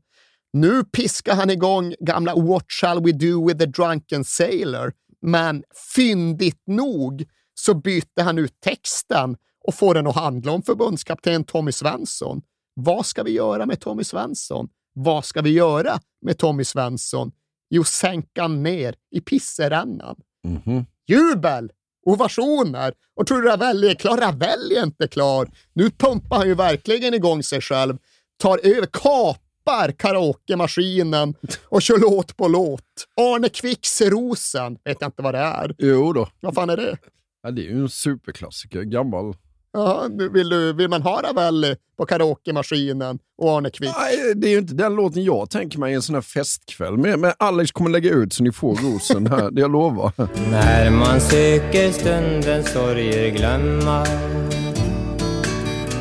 [0.53, 4.93] Nu piskar han igång gamla What shall we do with the drunken sailor?
[5.23, 7.25] Men fyndigt nog
[7.61, 12.43] så byter han ut texten och får den att handla om förbundskapten Tommy Svensson.
[12.75, 14.69] Vad ska vi göra med Tommy Svensson?
[14.93, 17.33] Vad ska vi göra med Tommy Svensson?
[17.71, 20.17] Jo, sänka ner i pisserännan.
[20.45, 20.87] Mhm.
[21.09, 21.73] Jubel!
[22.07, 22.95] Ovationer!
[23.17, 24.17] Och tror du Ravelli är klar?
[24.17, 25.51] Ravelli är inte klar.
[25.73, 27.99] Nu pumpar han ju verkligen igång sig själv,
[28.43, 33.07] tar över, kapar karaokemaskinen och kör låt på låt.
[33.17, 35.75] Arne Kvicks Rosen, vet jag inte vad det är.
[35.79, 36.29] Jo då.
[36.41, 36.99] Vad fan är det?
[37.43, 38.83] Ja, det är ju en superklassiker.
[38.83, 39.35] Gammal.
[39.73, 43.91] Ja, nu vill, du, vill man ha Ravelli på karaokemaskinen och Arne Kvick?
[43.99, 46.97] Nej, det är ju inte den låten jag tänker mig i en sån här festkväll.
[46.97, 50.13] Men, men Alex kommer lägga ut så ni får rosen här, det jag lovar.
[50.51, 54.07] När man söker stundens sorger glömma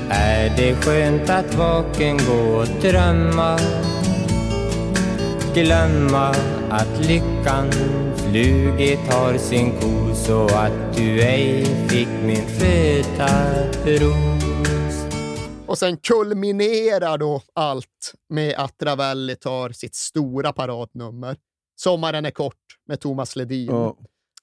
[0.09, 3.59] är det skönt att vaken gå och drömma
[5.53, 6.35] Glömma
[6.69, 7.69] att lyckan
[8.29, 13.27] flugit har sin ko så att du ej fick min föda
[13.85, 14.43] ros
[15.67, 21.37] Och sen kulminerar då allt med att Ravelli tar sitt stora paradnummer.
[21.75, 22.55] Sommaren är kort
[22.87, 23.67] med Thomas Ledin.
[23.67, 23.97] Ja.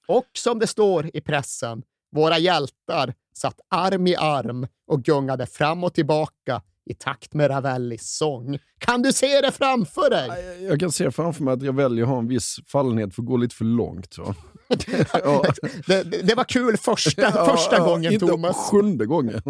[0.07, 5.83] Och som det står i pressen, våra hjältar satt arm i arm och gungade fram
[5.83, 8.59] och tillbaka i takt med Ravellis sång.
[8.79, 10.65] Kan du se det framför dig?
[10.65, 13.27] Jag kan se framför mig att jag väljer att ha en viss fallenhet för att
[13.27, 14.15] gå lite för långt.
[15.13, 15.43] Ja.
[15.87, 18.55] Det, det, var kul första, Ja, första ja, gången, inte Thomas.
[18.55, 19.41] sjunde gången.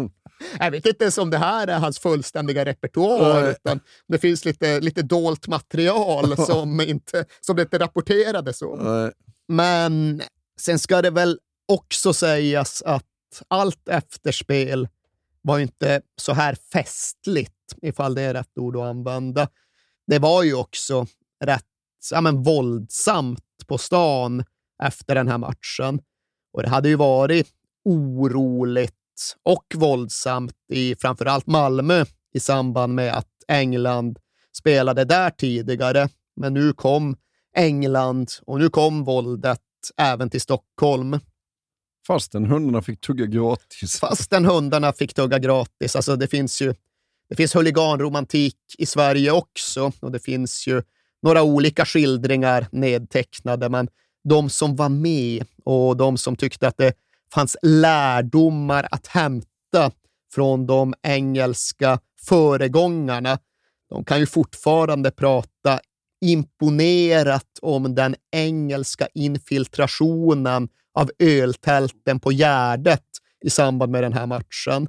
[0.58, 4.80] Jag vet inte ens om det här är hans fullständiga repertoar, utan det finns lite,
[4.80, 9.10] lite dolt material som, inte, som det inte rapporterades om.
[9.48, 10.22] Men
[10.60, 11.38] sen ska det väl
[11.68, 13.04] också sägas att
[13.48, 14.88] allt efterspel
[15.48, 19.48] var ju inte så här festligt, ifall det är rätt ord att använda.
[20.06, 21.06] Det var ju också
[21.44, 21.64] rätt
[22.10, 24.44] ja, men våldsamt på stan
[24.82, 26.00] efter den här matchen.
[26.52, 27.48] Och det hade ju varit
[27.84, 28.94] oroligt
[29.42, 34.18] och våldsamt i framförallt Malmö i samband med att England
[34.58, 36.08] spelade där tidigare.
[36.36, 37.16] Men nu kom
[37.56, 39.60] England och nu kom våldet
[39.96, 41.20] även till Stockholm.
[42.08, 44.00] Fastän hundarna fick tugga gratis.
[44.00, 45.96] Fastän hundarna fick tugga gratis.
[45.96, 46.74] Alltså det finns ju
[47.28, 50.82] det finns huliganromantik i Sverige också och det finns ju
[51.22, 53.88] några olika skildringar nedtecknade, men
[54.28, 56.92] de som var med och de som tyckte att det
[57.34, 59.90] fanns lärdomar att hämta
[60.34, 61.98] från de engelska
[62.28, 63.38] föregångarna,
[63.90, 65.80] de kan ju fortfarande prata
[66.20, 70.68] imponerat om den engelska infiltrationen
[70.98, 73.04] av öltälten på Gärdet
[73.44, 74.88] i samband med den här matchen.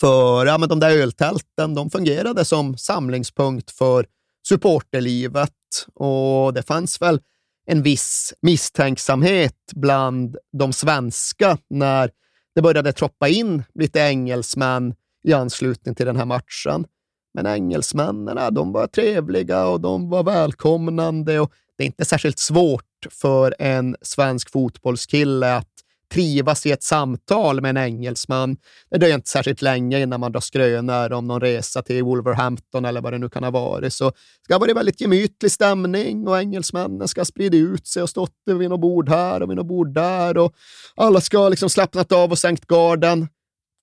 [0.00, 4.06] För ja, men de där öltälten de fungerade som samlingspunkt för
[4.48, 5.50] supporterlivet
[5.94, 7.20] och det fanns väl
[7.66, 12.10] en viss misstänksamhet bland de svenska när
[12.54, 14.94] det började troppa in lite engelsmän
[15.24, 16.86] i anslutning till den här matchen.
[17.34, 22.89] Men engelsmännen, de var trevliga och de var välkomnande och det är inte särskilt svårt
[23.10, 25.70] för en svensk fotbollskille att
[26.12, 28.56] trivas i ett samtal med en engelsman.
[28.90, 33.00] Det dröjer inte särskilt länge innan man drar skrönor om någon resa till Wolverhampton eller
[33.00, 33.92] vad det nu kan ha varit.
[33.92, 38.10] Så det ska ha varit väldigt gemytlig stämning och engelsmännen ska sprida ut sig och
[38.10, 40.54] stått vid något bord här och vid något bord där och
[40.96, 43.28] alla ska liksom slappnat av och sänkt garden.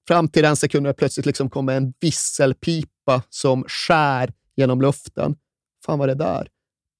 [0.08, 5.36] Fram till den sekunden plötsligt liksom kommer en visselpipa som skär genom luften.
[5.86, 6.48] fan var det där?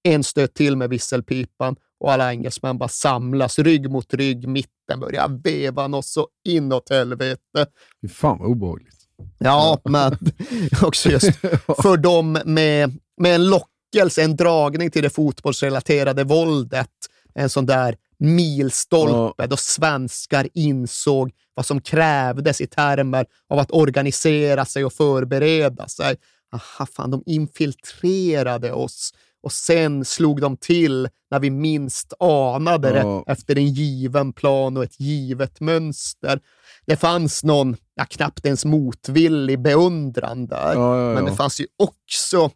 [0.04, 4.48] En stöt till med visselpipan och alla engelsmän bara samlas rygg mot rygg.
[4.48, 7.68] Mitten börjar veva något så inåt helvete.
[8.02, 8.98] Fy fan vad obehagligt.
[9.38, 10.18] Ja, men
[10.82, 11.36] också just
[11.82, 16.90] för dem med, med en lockelse, en dragning till det fotbollsrelaterade våldet.
[17.34, 19.48] En sån där milstolpe ja.
[19.48, 26.16] då svenskar insåg vad som krävdes i termer av att organisera sig och förbereda sig.
[26.52, 29.14] Aha, fan, de infiltrerade oss
[29.48, 33.24] och sen slog de till när vi minst anade det ja.
[33.28, 36.40] efter en given plan och ett givet mönster.
[36.86, 42.52] Det fanns någon, ja, knappt ens motvillig beundran där, ja, men det fanns ju också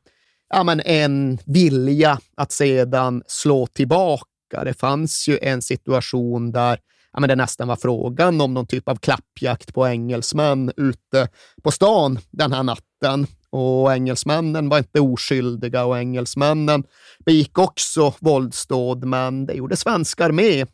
[0.53, 4.63] ja, men en vilja att sedan slå tillbaka.
[4.63, 6.79] Det fanns ju en situation där
[7.13, 11.29] ja, men det nästan var frågan om någon typ av klappjakt på engelsmän ute
[11.63, 13.27] på stan den här natten.
[13.52, 16.84] Och engelsmännen var inte oskyldiga och engelsmännen
[17.26, 20.68] begick också våldsdåd, men det gjorde svenskar med.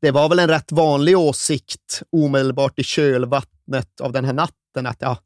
[0.00, 4.96] Det var väl en rätt vanlig åsikt omedelbart i kölvattnet av den här natten att
[4.98, 5.18] ja,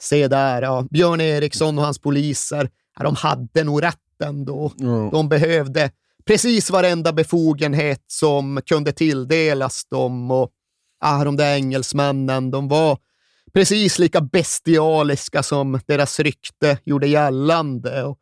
[0.00, 4.72] se där, ja, Björn Eriksson och hans poliser, ja, de hade nog rätt ändå.
[4.80, 5.10] Mm.
[5.10, 5.90] De behövde
[6.26, 10.50] precis varenda befogenhet som kunde tilldelas dem och
[11.00, 12.98] ja, de där engelsmännen, de var
[13.52, 18.02] precis lika bestialiska som deras rykte gjorde gällande.
[18.04, 18.18] Och,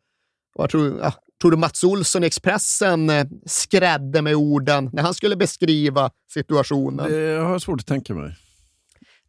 [0.55, 5.03] och jag tror, ja, tror du Mats Olsson i Expressen eh, skrädde med orden när
[5.03, 7.11] han skulle beskriva situationen?
[7.11, 8.35] Det har jag svårt att tänka mig.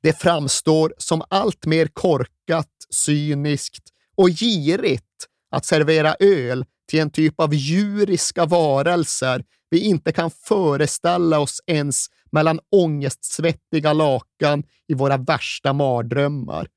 [0.01, 5.05] Det framstår som allt mer korkat, cyniskt och girigt
[5.51, 12.07] att servera öl till en typ av djuriska varelser vi inte kan föreställa oss ens
[12.32, 16.68] mellan ångestsvettiga lakan i våra värsta mardrömmar.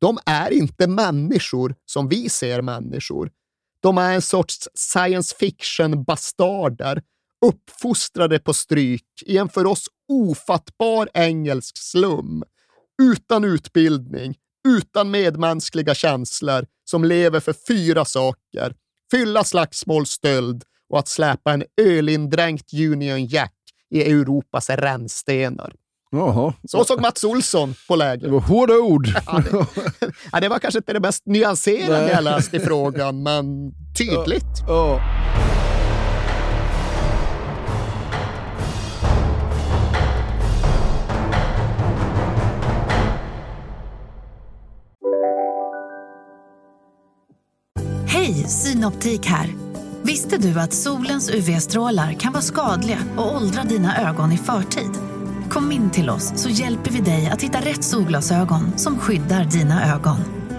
[0.00, 3.30] De är inte människor som vi ser människor.
[3.80, 7.02] De är en sorts science fiction-bastarder,
[7.46, 12.44] uppfostrade på stryk i en för oss ofattbar engelsk slum.
[13.02, 14.34] Utan utbildning,
[14.68, 18.74] utan medmänskliga känslor, som lever för fyra saker.
[19.10, 23.54] Fylla slagsmål, stöld och att släpa en ölindränkt Union Jack
[23.92, 25.72] i Europas rännstenar.
[26.10, 26.52] Jaha.
[26.68, 28.22] Så såg Mats Olsson på läget.
[28.22, 29.06] Det var hårda ord.
[29.26, 29.66] Ja, det,
[30.32, 34.44] ja, det var kanske inte det mest nyanserade jag läst i frågan, men tydligt.
[34.68, 35.00] Ja, ja.
[48.06, 49.54] Hej, Synoptik här.
[50.04, 54.90] Visste du att solens UV-strålar kan vara skadliga och åldra dina ögon i förtid?
[55.50, 59.94] Kom in till oss så hjälper vi dig att hitta rätt solglasögon som skyddar dina
[59.94, 60.16] ögon.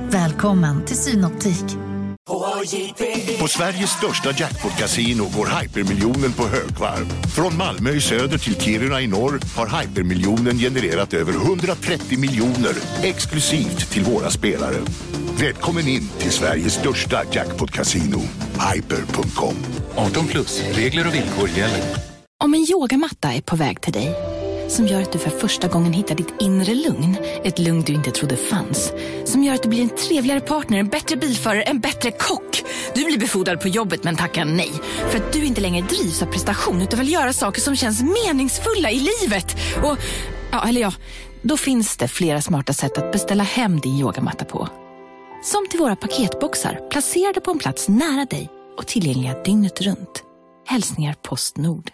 [0.10, 1.66] Välkommen till Synoptik.
[3.40, 7.06] På Sveriges största jackpot-kasino går hypermiljonen på högvarv.
[7.36, 13.92] Från Malmö i söder till Kiruna i norr har hypermiljonen genererat över 130 miljoner exklusivt
[13.92, 14.78] till våra spelare.
[15.40, 18.22] Välkommen in till Sveriges största jackpot-kasino,
[18.74, 19.56] hyper.com.
[19.96, 21.82] 18 plus, regler och villkor gäller.
[22.44, 24.16] Om en yogamatta är på väg till dig,
[24.70, 28.12] som gör att du för första gången hittar ditt inre lugn, ett lugn du inte
[28.12, 28.94] trodde fanns,
[29.26, 32.64] som gör att du blir en trevligare partner, en bättre bilförare, en bättre kock.
[32.96, 34.72] Du blir befordrad på jobbet men tackar nej,
[35.10, 38.92] för att du inte längre drivs av prestation utan vill göra saker som känns meningsfulla
[38.92, 39.56] i livet.
[39.84, 39.98] Och,
[40.52, 40.94] ja, eller ja,
[41.42, 44.70] då finns det flera smarta sätt att beställa hem din yogamatta på.
[45.44, 50.24] Som till våra paketboxar placerade på en plats nära dig och tillgängliga dygnet runt.
[50.66, 51.92] Hälsningar Postnord.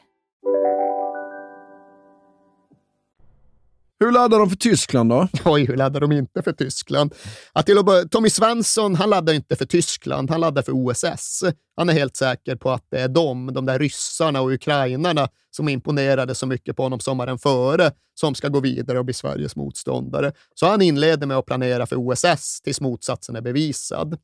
[3.99, 5.27] Hur laddar de för Tyskland då?
[5.45, 7.13] Oj, hur laddar de inte för Tyskland?
[7.53, 11.43] Att till och med, Tommy Svensson, han laddar inte för Tyskland, han laddar för OSS.
[11.77, 15.69] Han är helt säker på att det är de, de där ryssarna och ukrainarna som
[15.69, 20.31] imponerade så mycket på honom sommaren före, som ska gå vidare och bli Sveriges motståndare.
[20.55, 24.17] Så han inleder med att planera för OSS tills motsatsen är bevisad.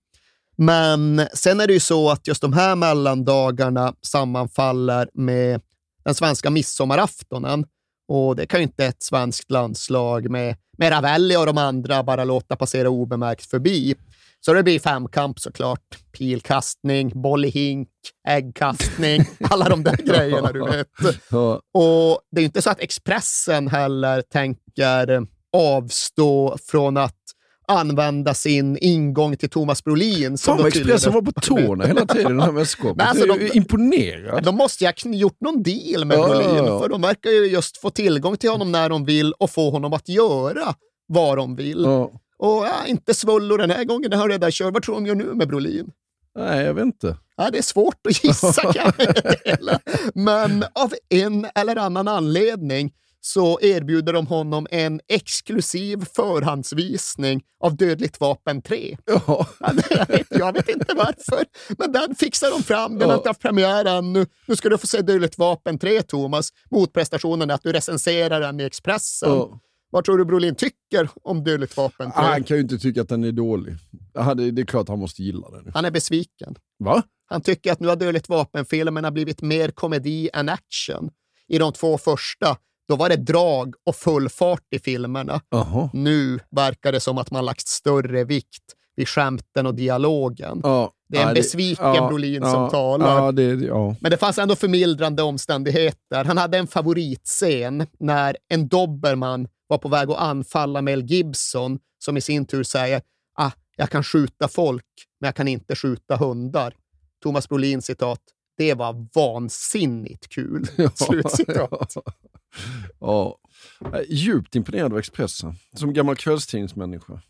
[0.57, 5.61] Men sen är det ju så att just de här mellandagarna sammanfaller med
[6.05, 7.65] den svenska midsommaraftonen.
[8.07, 12.23] Och det kan ju inte ett svenskt landslag med, med Ravelli och de andra bara
[12.23, 13.95] låta passera obemärkt förbi.
[14.45, 15.97] Så det blir femkamp såklart.
[16.17, 17.89] Pilkastning, boll i hink,
[18.27, 20.87] äggkastning, alla de där grejerna du vet.
[21.73, 25.27] Och det är inte så att Expressen heller tänker
[25.57, 27.24] avstå från att
[27.67, 30.37] använda sin ingång till Thomas Brolin.
[30.37, 33.07] Fan vad Expressen var på tårna hela tiden i det här mästerskapet.
[33.07, 34.43] alltså, de- imponerad.
[34.43, 37.45] De måste ju ha gjort någon deal med Ja, Brolin, ja, för de verkar ju
[37.45, 40.75] just få tillgång till honom när de vill och få honom att göra
[41.07, 41.81] vad de vill.
[41.85, 42.11] Ja.
[42.37, 44.73] Och ja, inte Svullo den här gången, det har redan kört.
[44.73, 45.85] Vad tror de gör nu med Brolin?
[46.39, 47.17] Nej, jag vet inte.
[47.37, 48.93] Ja, det är svårt att gissa kan jag
[49.45, 49.79] meddela.
[50.13, 52.93] Men av en eller annan anledning
[53.25, 58.97] så erbjuder de honom en exklusiv förhandsvisning av Dödligt vapen 3.
[59.05, 59.47] Ja.
[59.89, 61.45] Jag, vet, jag vet inte varför,
[61.77, 62.91] men den fixar de fram.
[62.91, 63.07] Den Ja.
[63.07, 64.25] har inte haft premiär ännu.
[64.47, 66.49] Nu ska du få se Dödligt vapen 3, Thomas.
[66.71, 69.29] Motprestationen är att du recenserar den i Expressen.
[69.29, 69.59] Ja.
[69.89, 72.21] Vad tror du Brolin tycker om Dödligt vapen 3?
[72.23, 73.75] Han kan ju inte tycka att den är dålig.
[74.35, 75.71] Det, det är klart han måste gilla den.
[75.73, 76.55] Han är besviken.
[76.79, 77.03] Va?
[77.25, 81.09] Han tycker att nu har Dödligt vapen-filmerna blivit mer komedi än action.
[81.47, 82.57] I de två första,
[82.87, 85.41] då var det drag och full fart i filmerna.
[85.49, 85.89] Jaha.
[85.93, 88.63] Nu verkar det som att man lagt större vikt
[88.95, 90.59] vid skämten och dialogen.
[90.63, 90.91] Ja.
[91.09, 93.31] Det är en Ja, besviken ja, Brolin ja, som talar.
[93.31, 93.55] Det.
[94.01, 96.25] Men det fanns ändå förmildrande omständigheter.
[96.25, 102.17] Han hade en favoritscen när en dobermann var på väg att anfalla Mel Gibson, som
[102.17, 103.01] i sin tur säger
[103.39, 104.85] ah, “Jag kan skjuta folk,
[105.19, 106.73] men jag kan inte skjuta hundar”.
[107.23, 108.19] Thomas Brolin citat
[108.57, 110.67] “Det var vansinnigt kul”.
[110.95, 111.93] Slutcitat.
[112.99, 113.37] ja.
[113.79, 117.21] Jag är Djupt imponerad av Expressen, som gammal kvällstidningsmänniska.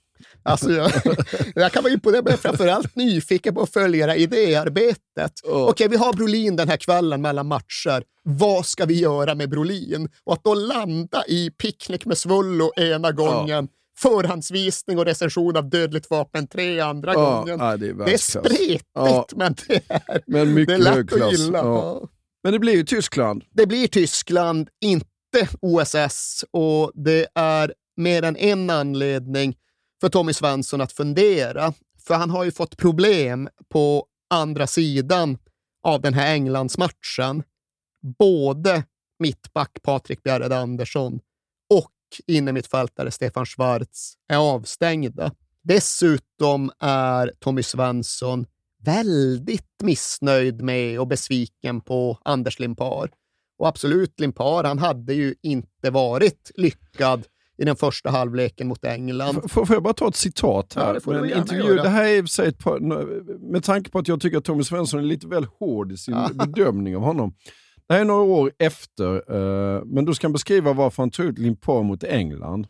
[0.43, 0.91] Alltså, jag,
[1.55, 5.31] jag kan vara imponerad, men framförallt nyfiken på att följa idéarbetet.
[5.43, 8.03] Okej, vi har Brolin den här kvällen mellan matcher.
[8.23, 10.09] Vad ska vi göra med Brolin?
[10.23, 13.67] Och att då landa i picknick med Svullo ena gången,
[13.97, 17.59] förhandsvisning och recension av Dödligt vapen 3 andra Ja, gången.
[17.59, 19.27] ja, det är det är spretigt, Ja.
[19.35, 21.99] men det är, Men mycket det är lätt att gilla.
[22.43, 23.43] Men det blir ju Tyskland.
[23.51, 25.07] Det blir Tyskland, inte
[25.61, 26.45] OSS.
[26.51, 29.55] Och det är mer än en anledning
[30.01, 31.73] för Tommy Svensson att fundera.
[32.07, 35.37] För han har ju fått problem på andra sidan
[35.83, 37.43] av den här Englandsmatchen.
[38.19, 38.83] Både
[39.19, 41.19] mittback Patrik Bjerred Andersson
[42.27, 45.31] innermittfältare Stefan Schwarz är avstängda.
[45.63, 48.45] Dessutom är Tommy Svensson
[48.83, 53.09] väldigt missnöjd med och besviken på Anders Limpar.
[53.59, 57.23] Och absolut, Limpar, han hade ju inte varit lyckad
[57.57, 59.41] i den första halvleken mot England.
[59.45, 60.87] F- Får, jag bara ta ett citat här?
[60.87, 61.63] Ja, det får en intervju.
[61.63, 61.83] göra.
[61.83, 62.79] Det här är ett par,
[63.51, 66.15] med tanke på att jag tycker att Tommy Svensson är lite väl hård i sin
[66.33, 67.35] bedömning av honom.
[67.87, 71.25] Det här är några år efter, eh, men då ska han beskriva varför han tog
[71.25, 72.67] ut Limpar mot England.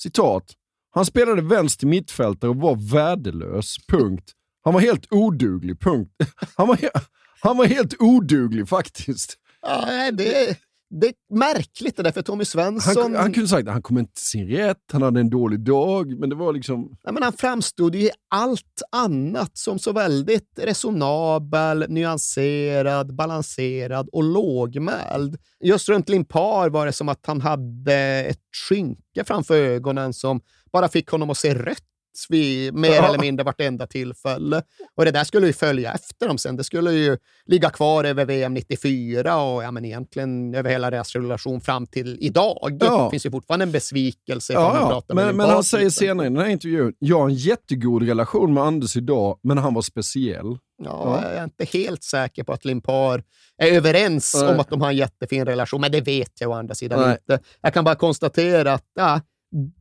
[0.00, 0.52] Citat.
[0.90, 3.76] Han spelade vänster mittfältare och var värdelös.
[3.88, 4.32] Punkt.
[4.64, 5.80] Han var helt oduglig.
[5.80, 6.12] Punkt.
[6.56, 7.00] Han var, he-
[7.40, 9.36] han var helt oduglig faktiskt.
[9.62, 10.58] Ja, det,
[10.90, 13.02] det är märkligt det där, för Tommy Svensson...
[13.02, 15.60] Han, han kunde sagt att han kom inte till sin rätt, han hade en dålig
[15.60, 16.96] dag, men det var liksom...
[17.04, 24.22] Nej, men han framstod ju i allt annat som så väldigt resonabel, nyanserad, balanserad och
[24.22, 25.38] lågmäld.
[25.64, 30.40] Just runt Limpar var det som att han hade ett skynke framför ögonen som
[30.72, 31.84] bara fick honom att se rött
[32.30, 33.08] vid mer Ja.
[33.08, 34.62] eller mindre vartenda tillfälle.
[34.96, 36.56] Och det där skulle ju följa efter dem sen.
[36.56, 41.14] Det skulle ju ligga kvar över VM 94 och ja, men egentligen över hela deras
[41.14, 42.78] relation fram till idag.
[42.80, 43.04] Ja.
[43.04, 44.52] Det finns ju fortfarande en besvikelse.
[44.52, 48.54] Ja, Men, men han säger senare i den här intervjun, jag har en jättegod relation
[48.54, 50.58] med Anders idag, men han var speciell.
[50.84, 53.22] Ja, Jag är inte helt säker på att Limpar
[53.62, 54.52] är överens Nej.
[54.54, 57.10] om att de har en jättefin relation, men det vet jag å andra sidan Nej.
[57.20, 57.44] inte.
[57.60, 59.20] Jag kan bara konstatera att ja,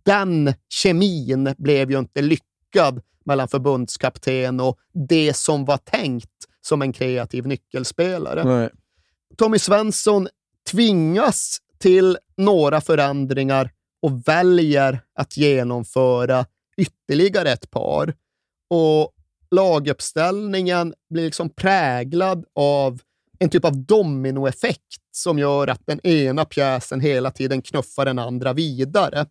[0.05, 6.29] den kemin blev ju inte lyckad mellan förbundskapten och det som var tänkt
[6.61, 8.43] som en kreativ nyckelspelare.
[8.43, 8.69] Nej.
[9.37, 10.27] Tommy Svensson
[10.71, 16.45] tvingas till några förändringar och väljer att genomföra
[16.77, 18.13] ytterligare ett par.
[18.69, 19.11] Och
[19.51, 23.01] laguppställningen blir liksom präglad av
[23.39, 28.53] en typ av dominoeffekt som gör att den ena pjäsen hela tiden knuffar den andra
[28.53, 29.25] vidare.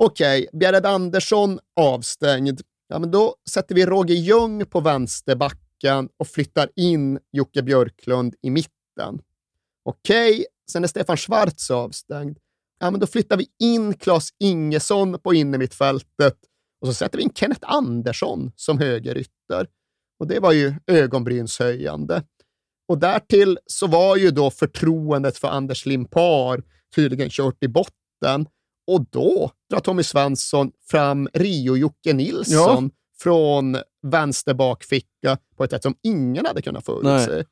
[0.00, 2.60] Okej, Bjärred Andersson avstängd.
[2.88, 8.50] Ja, men då sätter vi Roger Ljung på vänsterbacken och flyttar in Jocke Björklund i
[8.50, 9.20] mitten.
[9.84, 12.38] Okej, sen är Stefan Schwarz avstängd.
[12.80, 16.36] Ja, men då flyttar vi in Claes Ingesson på innermittfältet
[16.80, 19.66] och så sätter vi in Kenneth Andersson som högerytter.
[20.18, 22.22] Och det var ju ögonbrynshöjande.
[22.88, 26.62] Och därtill så var ju då förtroendet för Anders Limpar
[26.94, 28.46] tydligen kört i botten.
[28.88, 32.90] Och då drar Tommy Svensson fram Rio-Jocke Nilsson
[33.22, 37.44] från vänster bakficka på ett sätt som ingen hade kunnat förutse.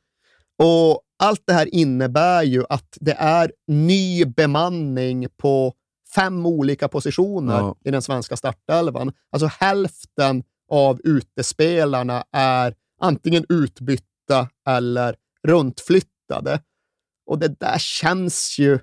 [0.62, 5.72] Och allt det här innebär ju att det är ny bemanning på
[6.14, 7.76] fem olika positioner Ja.
[7.84, 9.12] i den svenska startelvan.
[9.32, 15.16] Alltså hälften av utespelarna är antingen utbytta eller
[15.48, 16.60] runtflyttade.
[17.26, 18.78] Och det där känns ju ja,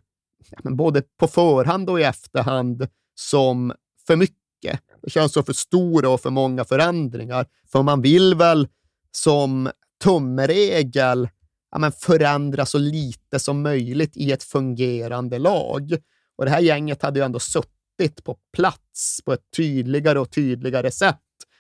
[0.64, 3.74] men både på förhand och i efterhand som
[4.08, 4.80] för mycket.
[5.02, 7.46] Det känns som för stora och för många förändringar.
[7.72, 8.68] För man vill väl
[9.12, 9.70] som
[10.04, 11.30] tumregel
[11.72, 15.98] ja, men förändra så lite som möjligt i ett fungerande lag.
[16.36, 20.92] Och det här gänget hade ju ändå suttit på plats på ett tydligare och tydligare
[20.92, 21.20] sätt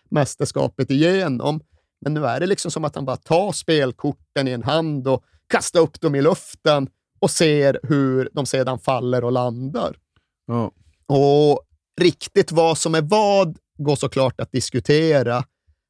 [0.09, 1.61] mästerskapet igenom.
[2.01, 5.23] Men nu är det liksom som att han bara tar spelkorten i en hand och
[5.47, 6.89] kastar upp dem i luften
[7.23, 9.95] och ser hur de sedan faller och landar.
[10.47, 10.71] Ja.
[11.07, 11.61] Och
[12.01, 15.43] riktigt vad som är vad går såklart att diskutera,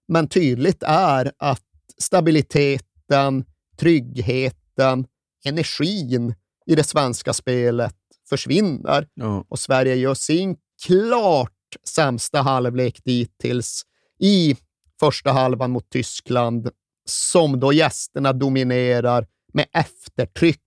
[0.07, 1.63] men tydligt är att
[1.97, 3.45] stabiliteten,
[3.77, 5.07] tryggheten,
[5.45, 7.95] energin i det svenska spelet
[8.29, 9.07] försvinner.
[9.13, 9.45] Ja.
[9.49, 10.55] Och Sverige gör sin
[10.85, 11.51] klart
[11.87, 13.83] sämsta halvlek dittills
[14.19, 14.55] i
[14.99, 16.69] första halvan mot Tyskland,
[17.09, 20.59] som då gästerna dominerar med eftertryck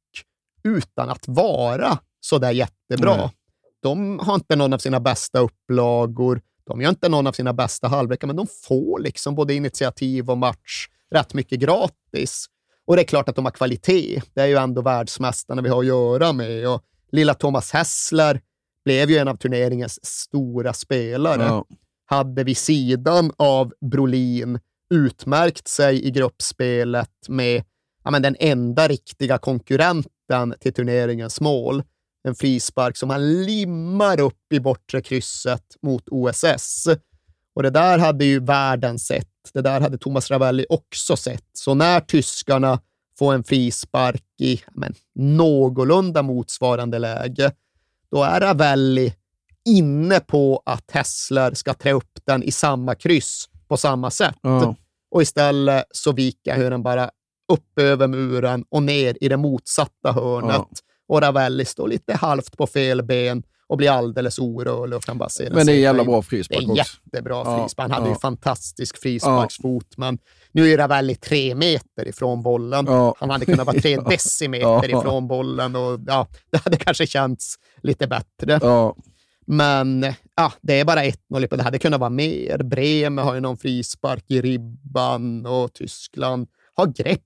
[0.66, 3.16] utan att vara så där jättebra.
[3.16, 3.30] Nej.
[3.82, 7.88] De har inte någon av sina bästa upplagor, de gör inte någon av sina bästa
[7.88, 12.46] halvlekar, men de får liksom både initiativ och match rätt mycket gratis.
[12.86, 14.22] Och det är klart att de har kvalitet.
[14.34, 16.68] Det är ju ändå världsmästarna vi har att göra med.
[16.68, 18.40] Och lilla Thomas Hessler
[18.84, 21.42] blev ju en av turneringens stora spelare.
[21.42, 21.64] Ja.
[22.06, 24.60] Hade vid sidan av Brolin
[24.90, 27.64] utmärkt sig i gruppspelet med
[28.04, 30.12] ja, men den enda riktiga konkurrenten
[30.60, 31.82] till turneringens mål.
[32.28, 36.86] En frispark som han limmar upp i bortre krysset mot OSS.
[37.54, 39.28] Och det där hade ju världen sett.
[39.52, 41.44] Det där hade Thomas Ravelli också sett.
[41.52, 42.80] Så när tyskarna
[43.18, 47.52] får en frispark i men, någorlunda motsvarande läge,
[48.10, 49.14] då är Ravelli
[49.64, 54.38] inne på att Hessler ska trä upp den i samma kryss på samma sätt.
[54.40, 54.76] Ja.
[55.10, 57.10] Och istället så viker hur den bara
[57.52, 60.56] upp över muren och ner i det motsatta hörnet.
[60.56, 60.66] Ja.
[61.08, 65.28] Och Ravelli står lite halvt på fel ben och blir alldeles orörlig och kan bara
[65.28, 66.76] se den Men det är en jävla bra Det frispark är också.
[67.04, 67.84] jättebra Ja, frispark.
[67.84, 68.14] Han hade ja.
[68.14, 70.18] ju fantastisk frisparksfot, men
[70.52, 72.84] nu är Ravelli tre meter ifrån bollen.
[72.88, 73.14] Ja.
[73.20, 74.00] Han hade kunnat vara tre Ja.
[74.10, 74.98] decimeter Ja.
[75.00, 78.58] ifrån bollen och ja, det hade kanske känts lite bättre.
[78.62, 78.96] Ja.
[79.46, 81.56] Men ja, det är bara 1-0.
[81.56, 82.62] Det hade kunnat vara mer.
[82.62, 87.22] Bremen har ju någon frispark i ribban och Tyskland har greppet.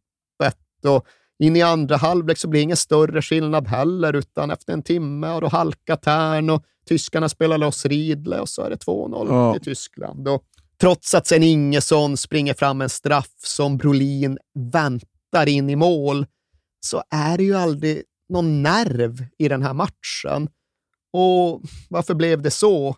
[0.84, 1.06] Och
[1.38, 5.26] in i andra halvlek så blir det ingen större skillnad heller, utan efter en timme
[5.26, 9.52] har du halkat Tern och tyskarna spelar loss Riedle och så är det 2-0 Ja.
[9.52, 10.28] till Tyskland.
[10.28, 10.42] Och
[10.80, 14.38] trots att sen Ingesson springer fram en straff som Brolin
[14.72, 16.26] väntar in i mål,
[16.80, 20.48] så är det ju aldrig någon nerv i den här matchen.
[21.12, 22.96] Och varför blev det så?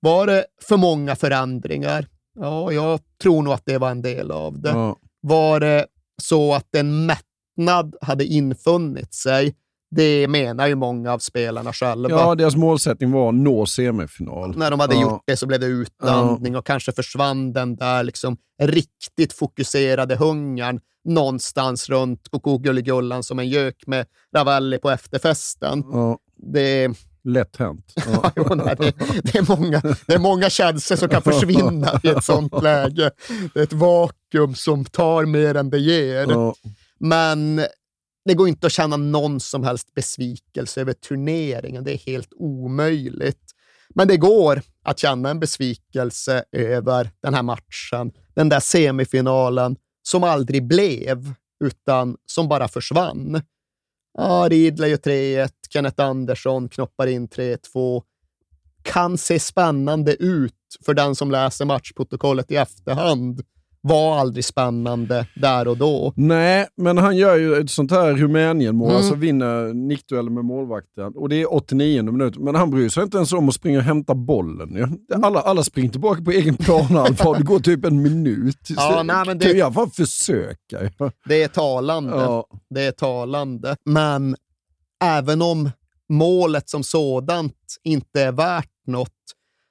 [0.00, 2.06] Var det för många förändringar?
[2.38, 4.68] Ja, jag tror nog att det var en del av det.
[4.70, 4.96] Ja.
[5.20, 5.86] Var det
[6.22, 9.54] så att en mättnad hade infunnit sig?
[9.96, 12.10] Det menar ju många av spelarna själva.
[12.10, 14.56] Ja, deras målsättning var att nå semifinal.
[14.56, 15.02] När de hade ja.
[15.02, 20.80] gjort det så blev det utlandning och kanske försvann den där liksom riktigt fokuserade hungern
[21.04, 24.06] någonstans runt Koko-Gulligullan som en gök med
[24.36, 25.84] Ravelli på efterfesten.
[25.92, 26.18] Ja.
[26.36, 26.90] Det,
[27.24, 27.92] Lätt hänt.
[28.06, 28.32] Ja.
[28.36, 32.24] jo, nej, det, det, är många, det är många känslor som kan försvinna i ett
[32.24, 33.10] sånt läge.
[33.54, 36.26] Det är ett vakuum som tar mer än det ger.
[36.30, 36.54] Ja.
[37.00, 37.64] Men
[38.24, 41.84] det går inte att känna någon som helst besvikelse över turneringen.
[41.84, 43.40] Det är helt omöjligt.
[43.94, 48.12] Men det går att känna en besvikelse över den här matchen.
[48.34, 53.42] Den där semifinalen som aldrig blev, utan som bara försvann.
[54.18, 58.02] Ja, Ridley gör 3-1, Kenneth Andersson knoppar in 3-2.
[58.82, 60.54] Kan se spännande ut
[60.84, 63.42] för den som läser matchprotokollet i efterhand.
[63.86, 66.12] Var aldrig spännande där och då.
[66.16, 68.96] Nej, men han gör ju ett sånt här Rumänien-mål, Mm.
[68.96, 71.12] alltså vinner nickduellen med målvakten.
[71.16, 73.84] Och det är 89 minut, men han bryr sig inte ens om att springa och
[73.84, 74.74] hämta bollen.
[74.74, 74.86] ju.
[75.24, 78.58] Alla, alla springer tillbaka på egen planhalva det går typ en minut.
[78.68, 80.90] Ja, nej, men kan det- jag bara försöka.
[81.28, 82.16] Det är talande.
[82.16, 82.46] Ja.
[82.70, 83.76] Det är talande.
[83.84, 84.36] Men
[85.04, 85.70] även om
[86.08, 89.10] målet som sådant inte är värt något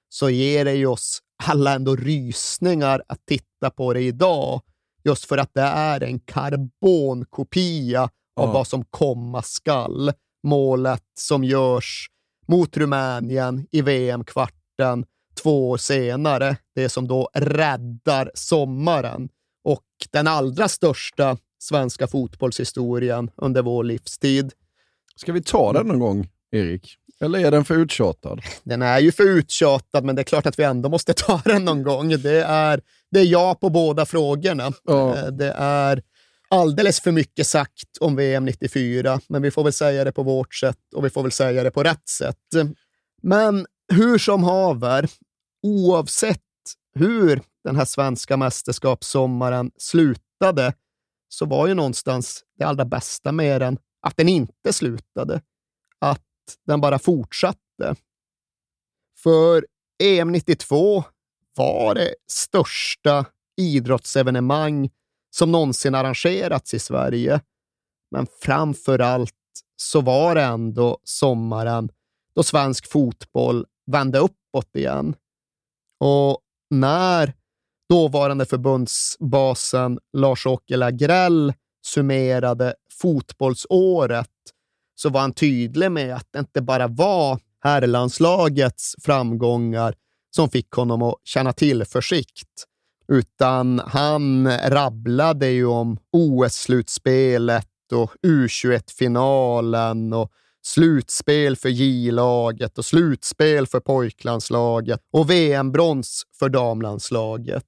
[0.10, 4.62] så ger det ju oss alla ändå rysningar att titta på det idag.
[5.04, 8.52] Just för att det är en karbonkopia av Ja.
[8.54, 10.12] vad som komma skall.
[10.44, 12.08] Målet som görs
[12.48, 15.06] mot Rumänien i VM-kvarten
[15.44, 16.58] två år senare.
[16.76, 19.30] Det som då räddar sommaren
[19.64, 24.52] och den allra största svenska fotbollshistorien under vår livstid.
[25.16, 26.98] Ska vi ta den någon gång, Erik?
[27.22, 28.42] Eller är den för uttjatad?
[28.64, 31.66] Den är ju för uttjatad, men det är klart att vi ändå måste ta den
[31.66, 32.10] någon gång.
[32.10, 34.72] Det är, det är ja på båda frågorna.
[34.84, 35.18] Ja.
[35.18, 36.02] Eh, Det är
[36.50, 40.56] alldeles för mycket sagt om VM 94, men vi får väl säga det på vårt
[40.56, 42.38] sätt och vi får väl säga det på rätt sätt.
[43.22, 45.10] Men hur som haver,
[45.64, 46.40] oavsett
[46.96, 50.74] hur den här svenska mästerskapssommaren slutade,
[51.30, 55.42] så var ju någonstans det allra bästa med den att den inte slutade.
[56.00, 56.22] Att
[56.68, 57.96] den bara fortsatte.
[59.24, 59.66] För
[60.04, 61.04] EM 92
[61.56, 63.26] var det största
[63.58, 64.90] idrottsevenemang
[65.36, 67.42] som någonsin arrangerats i Sverige.
[68.12, 69.34] Men framför allt
[69.76, 71.90] så var det ändå sommaren
[72.36, 75.16] då svensk fotboll vände uppåt igen.
[76.00, 76.40] Och
[76.70, 77.34] när
[77.90, 81.54] dåvarande förbundsbasen Lars-Åke Lagrell
[81.86, 84.30] summerade fotbollsåret
[84.96, 89.96] så var han tydlig med att det inte bara var herrlandslagets framgångar
[90.36, 92.66] som fick honom att känna tillförsikt,
[93.08, 100.32] utan han rabblade ju om OS-slutspelet och U21-finalen och
[100.66, 107.66] slutspel för J-laget och slutspel för pojklandslaget och VM-brons för damlandslaget.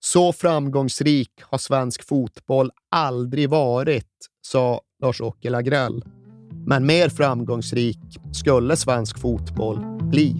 [0.00, 6.02] Så framgångsrik har svensk fotboll aldrig varit, sa Lars-Åke Lagrell.
[6.66, 8.00] Men mer framgångsrik
[8.32, 9.78] skulle svensk fotboll
[10.10, 10.32] bli.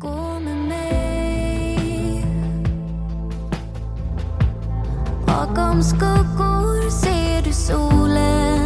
[0.00, 2.24] Gå med mig
[5.26, 8.65] Bakom skuggor ser du solen